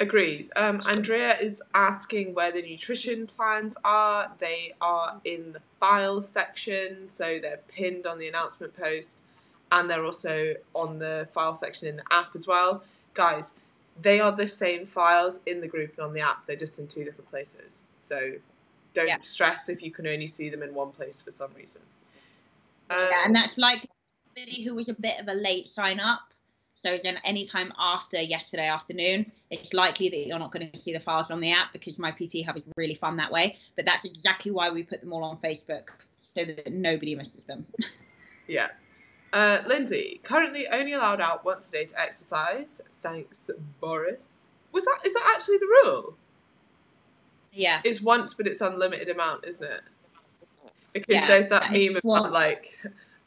[0.00, 0.50] Agreed.
[0.56, 4.32] Um, Andrea is asking where the nutrition plans are.
[4.40, 9.22] They are in the files section, so they're pinned on the announcement post,
[9.70, 12.82] and they're also on the file section in the app as well.
[13.14, 13.60] Guys,
[14.00, 16.46] they are the same files in the group and on the app.
[16.46, 17.84] They're just in two different places.
[18.00, 18.34] So
[18.94, 19.20] don't Yeah.
[19.20, 21.82] stress if you can only see them in one place for some reason.
[22.90, 23.86] Um, Yeah, and that's like
[24.26, 26.20] somebody who was a bit of a late sign up.
[26.74, 30.92] So then any time after yesterday afternoon, it's likely that you're not going to see
[30.92, 33.56] the files on the app because my PT Hub is really fun that way.
[33.76, 37.66] But that's exactly why we put them all on Facebook so that nobody misses them.
[38.48, 38.70] Yeah.
[39.32, 42.82] Uh, Lindsay, currently only allowed out once a day to exercise.
[43.02, 44.44] Thanks, Boris.
[44.72, 46.16] Was that is that actually the rule?
[47.52, 47.80] Yeah.
[47.84, 49.80] It's once, but it's unlimited amount, isn't it?
[50.92, 52.78] Because Yeah, there's that meme about one- like,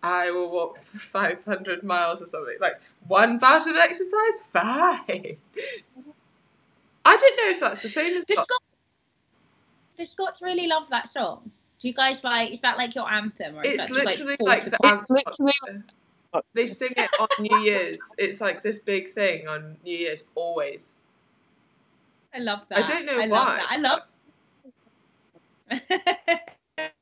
[0.04, 2.58] I will walk 500 miles or something.
[2.60, 5.38] Like one bout of exercise, fine.
[7.08, 8.26] I don't know if that's the same as.
[8.26, 8.66] The Scots,
[9.98, 11.52] the Scots really love that song.
[11.80, 12.52] Do you guys like?
[12.52, 15.18] Is that like your anthem, or is It's that literally like, like the upon- anthem.
[15.18, 15.84] It's literally
[16.54, 18.00] They sing it on New Year's.
[18.18, 21.02] It's like this big thing on New Year's always.
[22.34, 22.80] I love that.
[22.80, 23.38] I don't know I why.
[23.38, 23.68] love that.
[23.70, 24.02] I love.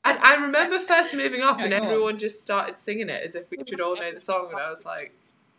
[0.06, 1.84] And I remember first moving up Yeah, and go on.
[1.86, 4.70] everyone just started singing it as if we should all know the song, and I
[4.70, 5.14] was like,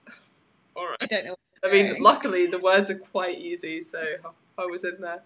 [0.77, 0.97] all right.
[1.01, 1.37] I don't know.
[1.65, 2.01] I mean, Right.
[2.01, 4.03] luckily the words are quite easy, so
[4.59, 5.23] I was in there.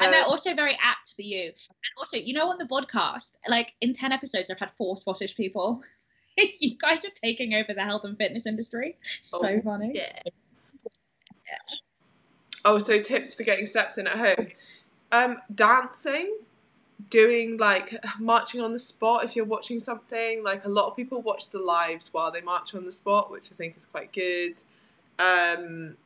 [0.00, 1.44] And they're also very apt for you.
[1.44, 5.36] And also, you know, on the podcast, like in 10 episodes, I've had four Scottish
[5.36, 5.82] people.
[6.60, 8.96] you guys are taking over the health and fitness industry.
[9.22, 9.92] So Oh, funny.
[9.94, 10.20] yeah.
[12.64, 14.48] Oh, so tips for getting steps in at home.
[15.12, 16.36] Um, dancing,
[17.08, 20.44] doing like marching on the spot if you're watching something.
[20.44, 23.50] Like a lot of people watch the lives while they march on the spot, which
[23.50, 24.56] I think is quite good.
[25.18, 25.96] Um,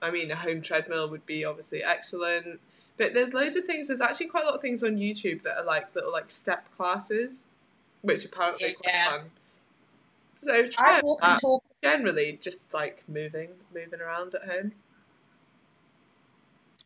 [0.00, 2.60] I mean, a home treadmill would be obviously excellent.
[2.98, 3.88] But there's loads of things.
[3.88, 6.66] There's actually quite a lot of things on YouTube that are like little like step
[6.76, 7.46] classes,
[8.02, 9.10] which apparently are quite Yeah.
[9.10, 9.30] fun.
[10.36, 11.64] So try I walk and talk.
[11.82, 14.72] generally just like moving moving around at home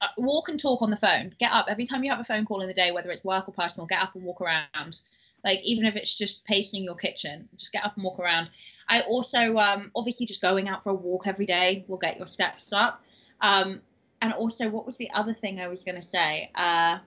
[0.02, 1.34] Uh, walk and talk on the phone.
[1.38, 3.48] Get up every time you have a phone call in the day, whether it's work
[3.48, 3.86] or personal.
[3.86, 5.02] Get up and walk around.
[5.44, 8.50] Like even if it's just pacing your kitchen, just get up and walk around.
[8.88, 12.26] I also um, obviously just going out for a walk every day will get your
[12.26, 13.02] steps up.
[13.42, 13.82] Um,
[14.22, 16.50] and also, what was the other thing I was going to say?
[16.54, 16.98] Uh,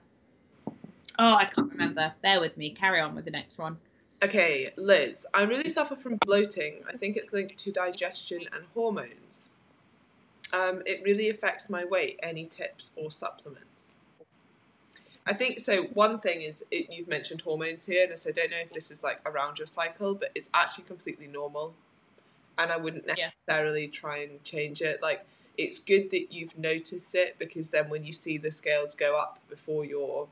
[1.18, 2.12] oh, I can't remember.
[2.22, 2.70] Bear with me.
[2.70, 3.76] Carry on with the next one.
[4.22, 9.50] okay liz i really suffer from bloating i think it's linked to digestion and hormones
[10.52, 13.96] um, it really affects my weight any tips or supplements
[15.26, 18.50] i think so one thing is it, you've mentioned hormones here and so i don't
[18.52, 21.74] know if this is like around your cycle but it's actually completely normal
[22.56, 23.30] and i wouldn't Yeah.
[23.48, 25.24] necessarily try and change it like
[25.56, 29.38] it's good that you've noticed it because then when you see the scales go up
[29.48, 30.26] before your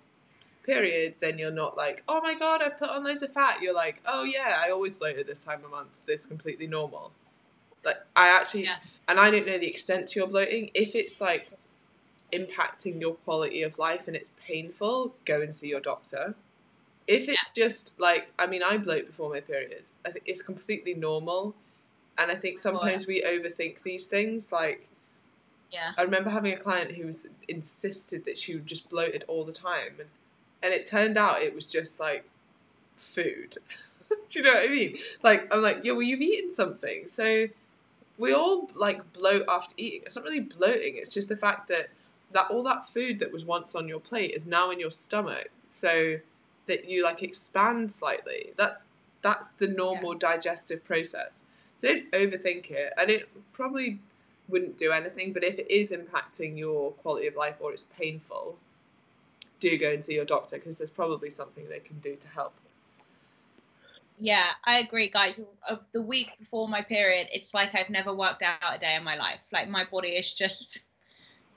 [0.65, 3.63] period, then you're not like, oh my god, I put on loads of fat.
[3.63, 6.05] You're like, oh yeah, I always bloated this time of month.
[6.07, 7.13] This is completely normal.
[7.85, 8.77] Like I actually, Yeah.
[9.09, 10.71] and I don't know the extent to your bloating.
[10.75, 11.49] If it's like
[12.33, 16.35] impacting your quality of life and it's painful, go and see your doctor.
[17.07, 19.83] If it's just like, I mean, I bloat before my period.
[20.05, 21.55] I think it's completely normal,
[22.19, 24.51] and I think sometimes we overthink these things.
[24.53, 24.87] Like
[25.73, 25.93] Yeah.
[25.97, 29.95] I remember having a client who was insisted that she just bloated all the time,
[29.99, 30.09] and
[30.63, 32.25] and it turned out it was just like
[32.97, 33.57] food.
[34.29, 34.99] Do you know what I mean?
[35.23, 37.49] Like I'm like, yeah, well, you've eaten something, so
[38.19, 40.03] we all like bloat after eating.
[40.05, 41.89] It's not really bloating; it's just the fact that
[42.33, 45.51] that all that food that was once on your plate is now in your stomach,
[45.69, 46.19] so
[46.67, 48.53] that you like expand slightly.
[48.57, 48.87] That's
[49.23, 51.45] that's the normal digestive process.
[51.81, 53.99] So don't overthink it, and it probably
[54.53, 55.33] wouldn't do anything.
[55.33, 58.59] But if it is impacting your quality of life or it's painful,
[59.59, 62.53] do go and see your doctor because there's probably something they can do to help.
[64.19, 65.41] Yeah, I agree, guys.
[65.93, 69.17] The week before my period, it's like I've never worked out a day in my
[69.17, 69.41] life.
[69.53, 70.85] Like my body is just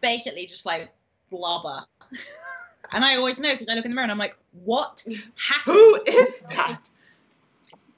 [0.01, 0.89] basically just like
[1.29, 1.83] blubber.
[2.91, 5.03] and I always know because I look in the mirror and I'm like, what
[5.35, 5.75] happened?
[5.75, 6.81] Who is that?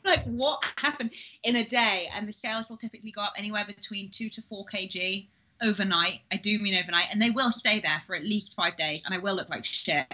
[0.08, 1.12] Like what happened
[1.44, 2.10] in a day?
[2.16, 5.28] And the scales will typically go up anywhere between two to four kg
[5.62, 6.22] overnight.
[6.32, 9.14] I do mean overnight, and they will stay there for at least five days, and
[9.14, 10.08] I will look like shit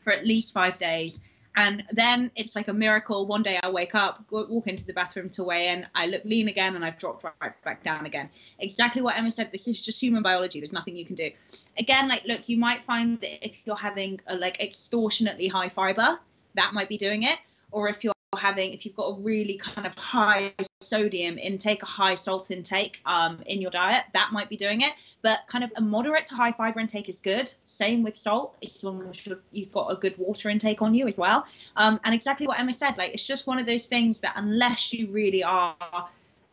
[0.00, 1.20] for at least five days.
[1.56, 3.26] And then it's like a miracle.
[3.26, 6.24] One day I wake up, go, walk into the bathroom to weigh in, I look
[6.24, 8.28] lean again, and I've dropped right back down again.
[8.58, 9.52] Exactly what Emma said.
[9.52, 10.58] This is just human biology.
[10.58, 11.30] There's nothing you can do.
[11.78, 16.18] Again, like look, you might find that if you're having a like extortionately high fiber,
[16.54, 17.38] that might be doing it.
[17.70, 21.86] Or if you're having, if you've got a really kind of high sodium intake, a
[21.86, 24.92] high salt intake um, in your diet, that might be doing it.
[25.22, 27.52] But kind of a moderate to high fiber intake is good.
[27.66, 28.56] Same with salt.
[28.60, 31.46] It's long as you've got a good water intake on you as well.
[31.76, 34.92] Um, and exactly what Emma said, like it's just one of those things that unless
[34.92, 35.76] you really are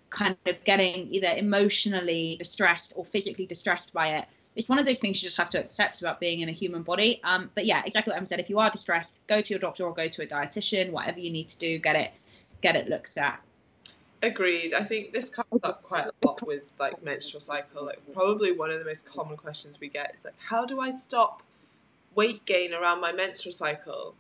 [0.10, 4.26] kind of getting either emotionally distressed or physically distressed by it,
[4.56, 6.84] it's one of those things you just have to accept about being in a human
[6.84, 7.22] body.
[7.24, 8.40] Um, but yeah, exactly what Em said.
[8.40, 10.92] If you are distressed, go to your doctor or go to a dietitian.
[10.92, 12.12] Whatever you need to do, get it
[12.62, 13.42] get it looked at.
[14.22, 14.74] Agreed.
[14.74, 17.86] I think this comes up quite a lot with like menstrual cycle.
[17.86, 20.94] Like probably one of the most common questions we get is like, how do I
[20.94, 21.42] stop
[22.14, 24.14] weight gain around my menstrual cycle?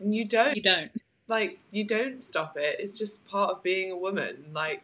[0.00, 0.56] And you don't.
[0.56, 0.90] You don't.
[1.28, 2.76] Like you don't stop it.
[2.80, 4.46] It's just part of being a woman.
[4.52, 4.82] Like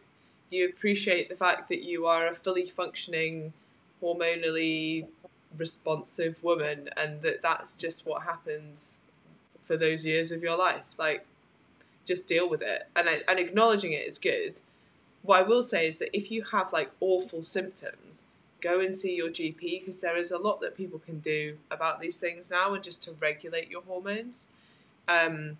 [0.51, 3.51] you appreciate the fact that you are a fully functioning
[4.01, 5.07] hormonally
[5.57, 9.01] responsive woman and that that's just what happens
[9.63, 10.83] for those years of your life.
[10.97, 11.25] Like
[12.05, 12.87] just deal with it.
[12.95, 14.55] And and acknowledging it is good.
[15.23, 18.25] What i will say is that if you have like awful symptoms
[18.61, 21.99] go and see your gp because there is a lot that people can do about
[21.99, 24.49] these things now and just to regulate your hormones.
[25.07, 25.57] Um,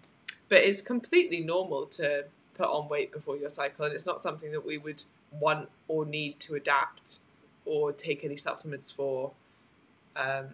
[0.49, 2.25] but it's completely normal to
[2.55, 5.03] put on weight before your cycle and it's not something that we would
[5.39, 7.19] want or need to adapt
[7.65, 9.31] or take any supplements for.
[10.15, 10.47] Um,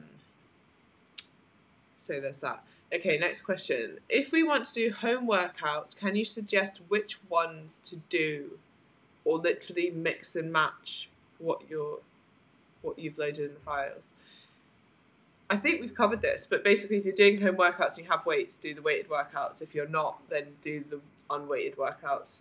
[1.98, 2.64] so there's that.
[2.94, 4.00] Okay, next question.
[4.10, 8.60] If we want to do home workouts, can you suggest which ones to do,
[9.24, 12.00] or literally mix and match what you're,
[12.82, 14.16] what you've loaded in the files?
[15.50, 18.26] I think we've covered this, but basically, if you're doing home workouts and you have
[18.26, 19.62] weights, do the weighted workouts.
[19.62, 21.00] If you're not, then do the
[21.30, 22.40] unweighted workouts,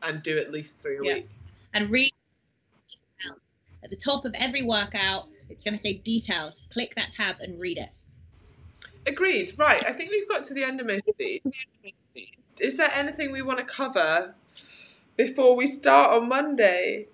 [0.00, 1.14] and do at least three a yeah.
[1.14, 1.28] week.
[1.74, 2.12] And read
[3.82, 6.64] at the top of every workout, it's going to say details.
[6.70, 7.90] Click that tab and read it.
[9.06, 9.52] Agreed.
[9.56, 9.84] Right.
[9.86, 11.42] I think we've got to the end of most of these.
[12.60, 14.34] Is there anything we want to cover
[15.16, 17.06] before we start on Monday?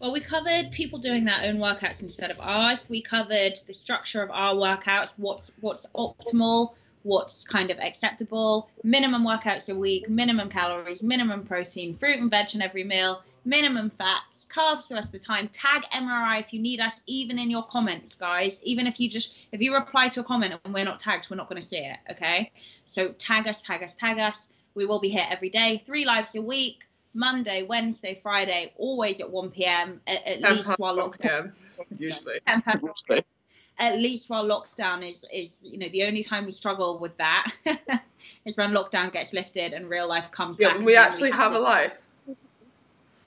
[0.00, 2.86] Well, we covered people doing their own workouts instead of ours.
[2.88, 9.24] We covered the structure of our workouts, what's what's optimal, what's kind of acceptable, minimum
[9.24, 14.46] workouts a week, minimum calories, minimum protein, fruit and veg in every meal, minimum fats,
[14.50, 15.48] carbs the rest of the time.
[15.48, 18.58] Tag MRI if you need us, even in your comments, guys.
[18.62, 21.36] Even if you just if you reply to a comment and we're not tagged, we're
[21.36, 21.98] not going to see it.
[22.10, 22.50] Okay,
[22.84, 24.48] so tag us, tag us, tag us.
[24.74, 26.86] We will be here every day, three lives a week.
[27.12, 30.00] Monday, Wednesday, Friday, always at 1 p.m.
[30.06, 31.50] At, at least while lockdown.
[31.98, 32.38] Usually.
[33.80, 37.50] At least while lockdown is is you know the only time we struggle with that
[38.44, 40.84] is when lockdown gets lifted and real life comes yeah, back.
[40.84, 41.92] we actually we have, have a life.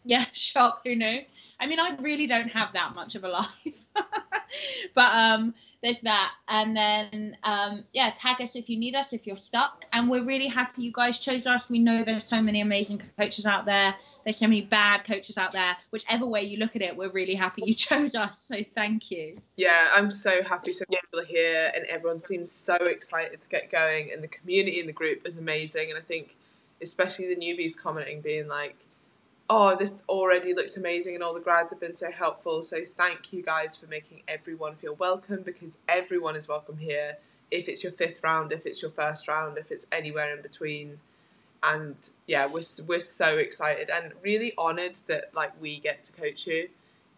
[0.04, 0.82] Yeah, shock.
[0.86, 1.22] Who knew?
[1.60, 3.86] I mean, I really don't have that much of a life,
[4.94, 6.32] but um, there's that.
[6.48, 9.86] And then um, yeah, tag us if you need us, if you're stuck.
[9.92, 11.70] And we're really happy you guys chose us.
[11.70, 13.94] We know there's so many amazing coaches out there.
[14.24, 15.76] There's so many bad coaches out there.
[15.92, 18.46] Whichever way you look at it, we're really happy you chose us.
[18.48, 19.42] So thank you.
[19.58, 23.50] Yeah, I'm so happy so many people are here, and everyone seems so excited to
[23.50, 24.10] get going.
[24.12, 25.90] And the community in the group is amazing.
[25.90, 26.36] And I think,
[26.82, 28.78] especially the newbies commenting, being like
[29.56, 32.64] oh, this already looks amazing, and all the grads have been so helpful.
[32.64, 37.18] So thank you guys for making everyone feel welcome because everyone is welcome here.
[37.52, 40.98] If it's your fifth round, if it's your first round, if it's anywhere in between,
[41.62, 41.96] and
[42.26, 46.70] yeah, we're we're so excited and really honoured that like we get to coach you.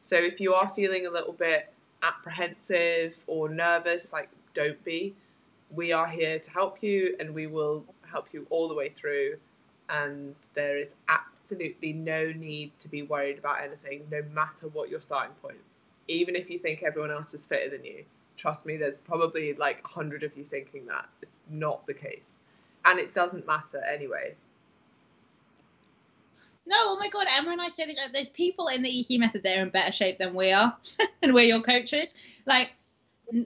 [0.01, 1.71] So if you are feeling a little bit
[2.03, 5.15] apprehensive or nervous, like don't be.
[5.71, 9.37] We are here to help you, and we will help you all the way through.
[9.87, 15.01] And there is absolutely no need to be worried about anything, no matter what your
[15.01, 15.57] starting point.
[16.07, 18.05] Even if you think everyone else is fitter than you,
[18.37, 21.07] trust me, there's probably like a hundred of you thinking that.
[21.21, 22.39] It's not the case.
[22.83, 24.35] And it doesn't matter anyway.
[26.67, 27.97] No, oh my god, Emma and I say this.
[27.97, 30.75] Uh, there's people in the EC method that are in better shape than we are,
[31.21, 32.07] and we're your coaches.
[32.47, 32.71] Like,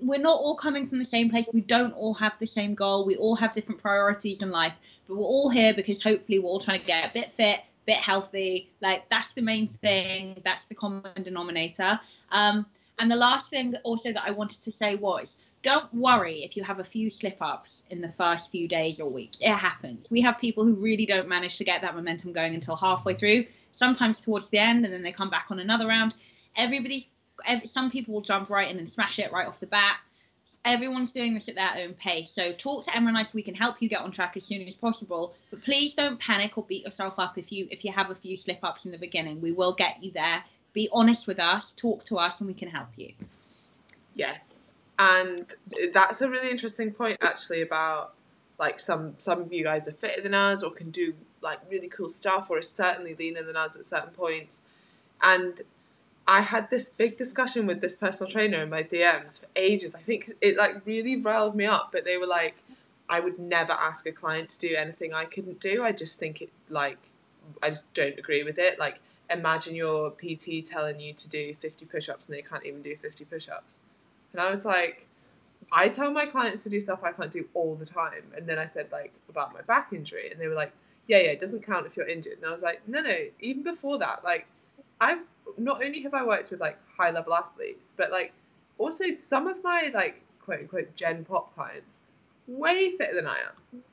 [0.02, 1.50] we're not all coming from the same place.
[1.54, 3.06] We don't all have the same goal.
[3.06, 4.74] We all have different priorities in life,
[5.08, 7.60] but we're all here because hopefully we're all trying to get a bit fit,
[7.90, 8.70] bit healthy.
[8.82, 10.42] Like that's the main thing.
[10.46, 12.00] That's the common denominator.
[12.32, 12.66] Um,
[13.00, 16.64] and the last thing also that I wanted to say was don't worry if you
[16.64, 19.40] have a few slip ups in the first few days or weeks.
[19.42, 20.10] It happens.
[20.10, 23.46] We have people who really don't manage to get that momentum going until halfway through,
[23.72, 26.16] sometimes towards the end, and then they come back on another round.
[26.56, 27.08] Everybody's,
[27.46, 29.98] every, some people will jump right in and smash it right off the bat.
[30.66, 32.32] Everyone's doing this at their own pace.
[32.32, 34.46] So talk to Emma and I so we can help you get on track as
[34.46, 35.36] soon as possible.
[35.52, 38.36] But please don't panic or beat yourself up if you if you have a few
[38.36, 39.42] slip ups in the beginning.
[39.42, 40.44] We will get you there.
[40.74, 43.14] Be honest with us, talk to us, and we can help you.
[44.14, 45.46] Yes, and
[45.94, 48.14] that's a really interesting point actually about
[48.60, 51.88] like some some of you guys are fitter than us or can do like really
[51.88, 54.64] cool stuff or are certainly leaner than us at certain points,
[55.22, 55.62] and
[56.30, 59.96] I had this big discussion with this personal trainer in my DMs for ages.
[59.96, 62.56] I think it like really riled me up, but they were like,
[63.10, 65.84] I would never ask a client to do anything I couldn't do.
[65.84, 67.00] I just think it like
[67.64, 68.78] I just don't agree with it.
[68.78, 72.96] Like imagine your PT telling you to do 50 push-ups and they can't even do
[72.96, 73.80] 50 push-ups.
[74.32, 75.08] And I was like,
[75.72, 78.26] I tell my clients to do stuff I can't do all the time.
[78.38, 80.74] And then I said like about my back injury and they were like,
[81.08, 82.38] yeah, yeah, it doesn't count if you're injured.
[82.38, 84.46] And I was like, no, no, even before that, like
[85.02, 85.22] I've
[85.58, 88.34] not only have I worked with like high level athletes, but like
[88.78, 92.02] also some of my like quote unquote gen pop clients
[92.48, 93.84] way fitter than I am.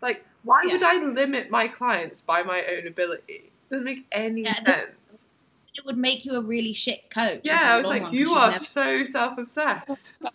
[0.00, 0.74] Like, why yeah.
[0.74, 3.50] would I limit my clients by my own ability?
[3.70, 5.28] Doesn't make any yeah, sense.
[5.74, 7.40] It would make you a really shit coach.
[7.42, 8.64] Yeah, I was like, you are never...
[8.64, 10.22] so self obsessed.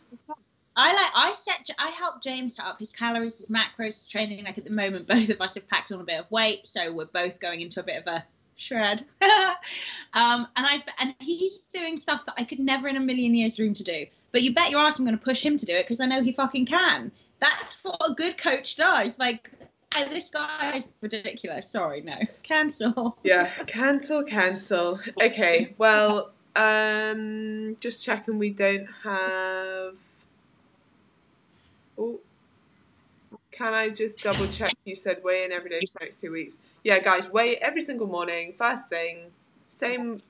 [0.76, 4.44] I like I set I helped James set up his calories, his macros, his training.
[4.46, 6.94] Like at the moment, both of us have packed on a bit of weight, so
[6.94, 8.26] we're both going into a bit of a
[8.62, 9.06] shred.
[10.14, 13.56] um, and I and he's doing stuff that I could never in a million years
[13.56, 14.06] dream to do.
[14.32, 16.06] But you bet your ass I'm going to push him to do it because I
[16.06, 17.12] know he fucking can.
[17.40, 19.18] That's what a good coach does.
[19.18, 19.50] Like,
[19.94, 21.70] hey, this guy is ridiculous.
[21.70, 23.18] Sorry, no, cancel.
[23.24, 25.00] Yeah, cancel, cancel.
[25.22, 29.96] Okay, well, um, just checking we don't have.
[31.98, 32.20] Oh,
[33.62, 34.74] can I just double check?
[34.86, 36.64] You said weigh in every day for the next two weeks.
[36.84, 39.32] Yeah, guys, weigh every single morning, first thing,
[39.70, 40.22] same,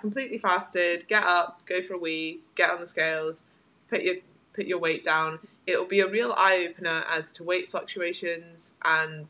[0.00, 1.06] completely fasted.
[1.06, 3.44] Get up, go for a wee, get on the scales,
[3.90, 4.16] put your
[4.54, 5.36] put your weight down.
[5.66, 9.26] It will be a real eye opener as to weight fluctuations and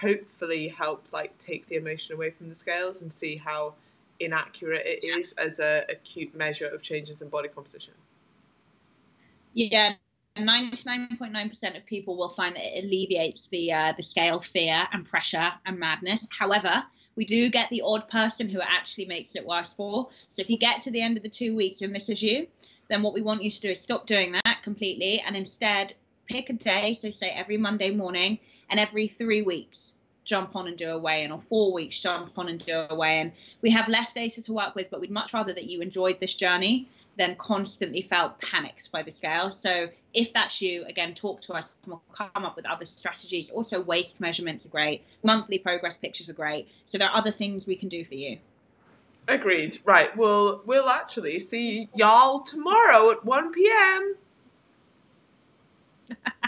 [0.00, 3.74] hopefully help like take the emotion away from the scales and see how
[4.20, 7.94] inaccurate it is as a acute measure of changes in body composition.
[9.52, 9.94] Yeah,
[10.36, 15.52] 99.9% of people will find that it alleviates the uh, the scale fear and pressure
[15.64, 16.26] and madness.
[16.36, 20.08] However, we do get the odd person who actually makes it worse for.
[20.28, 22.48] So if you get to the end of the two weeks and this is you,
[22.88, 25.94] then what we want you to do is stop doing that completely and instead
[26.26, 26.94] pick a day.
[26.94, 29.92] So say every Monday morning and every three weeks
[30.24, 33.32] jump on and do a weigh-in or four weeks jump on and do a weigh-in.
[33.62, 36.34] We have less data to work with, but we'd much rather that you enjoyed this
[36.34, 39.50] journey then constantly felt panicked by the scale.
[39.50, 43.50] So if that's you, again, talk to us and we'll come up with other strategies.
[43.50, 45.04] Also, waist measurements are great.
[45.22, 46.68] Monthly progress pictures are great.
[46.86, 48.38] So there are other things we can do for you.
[49.26, 49.78] Agreed.
[49.84, 50.14] Right.
[50.16, 54.16] We'll we'll actually see y'all tomorrow at one p.m.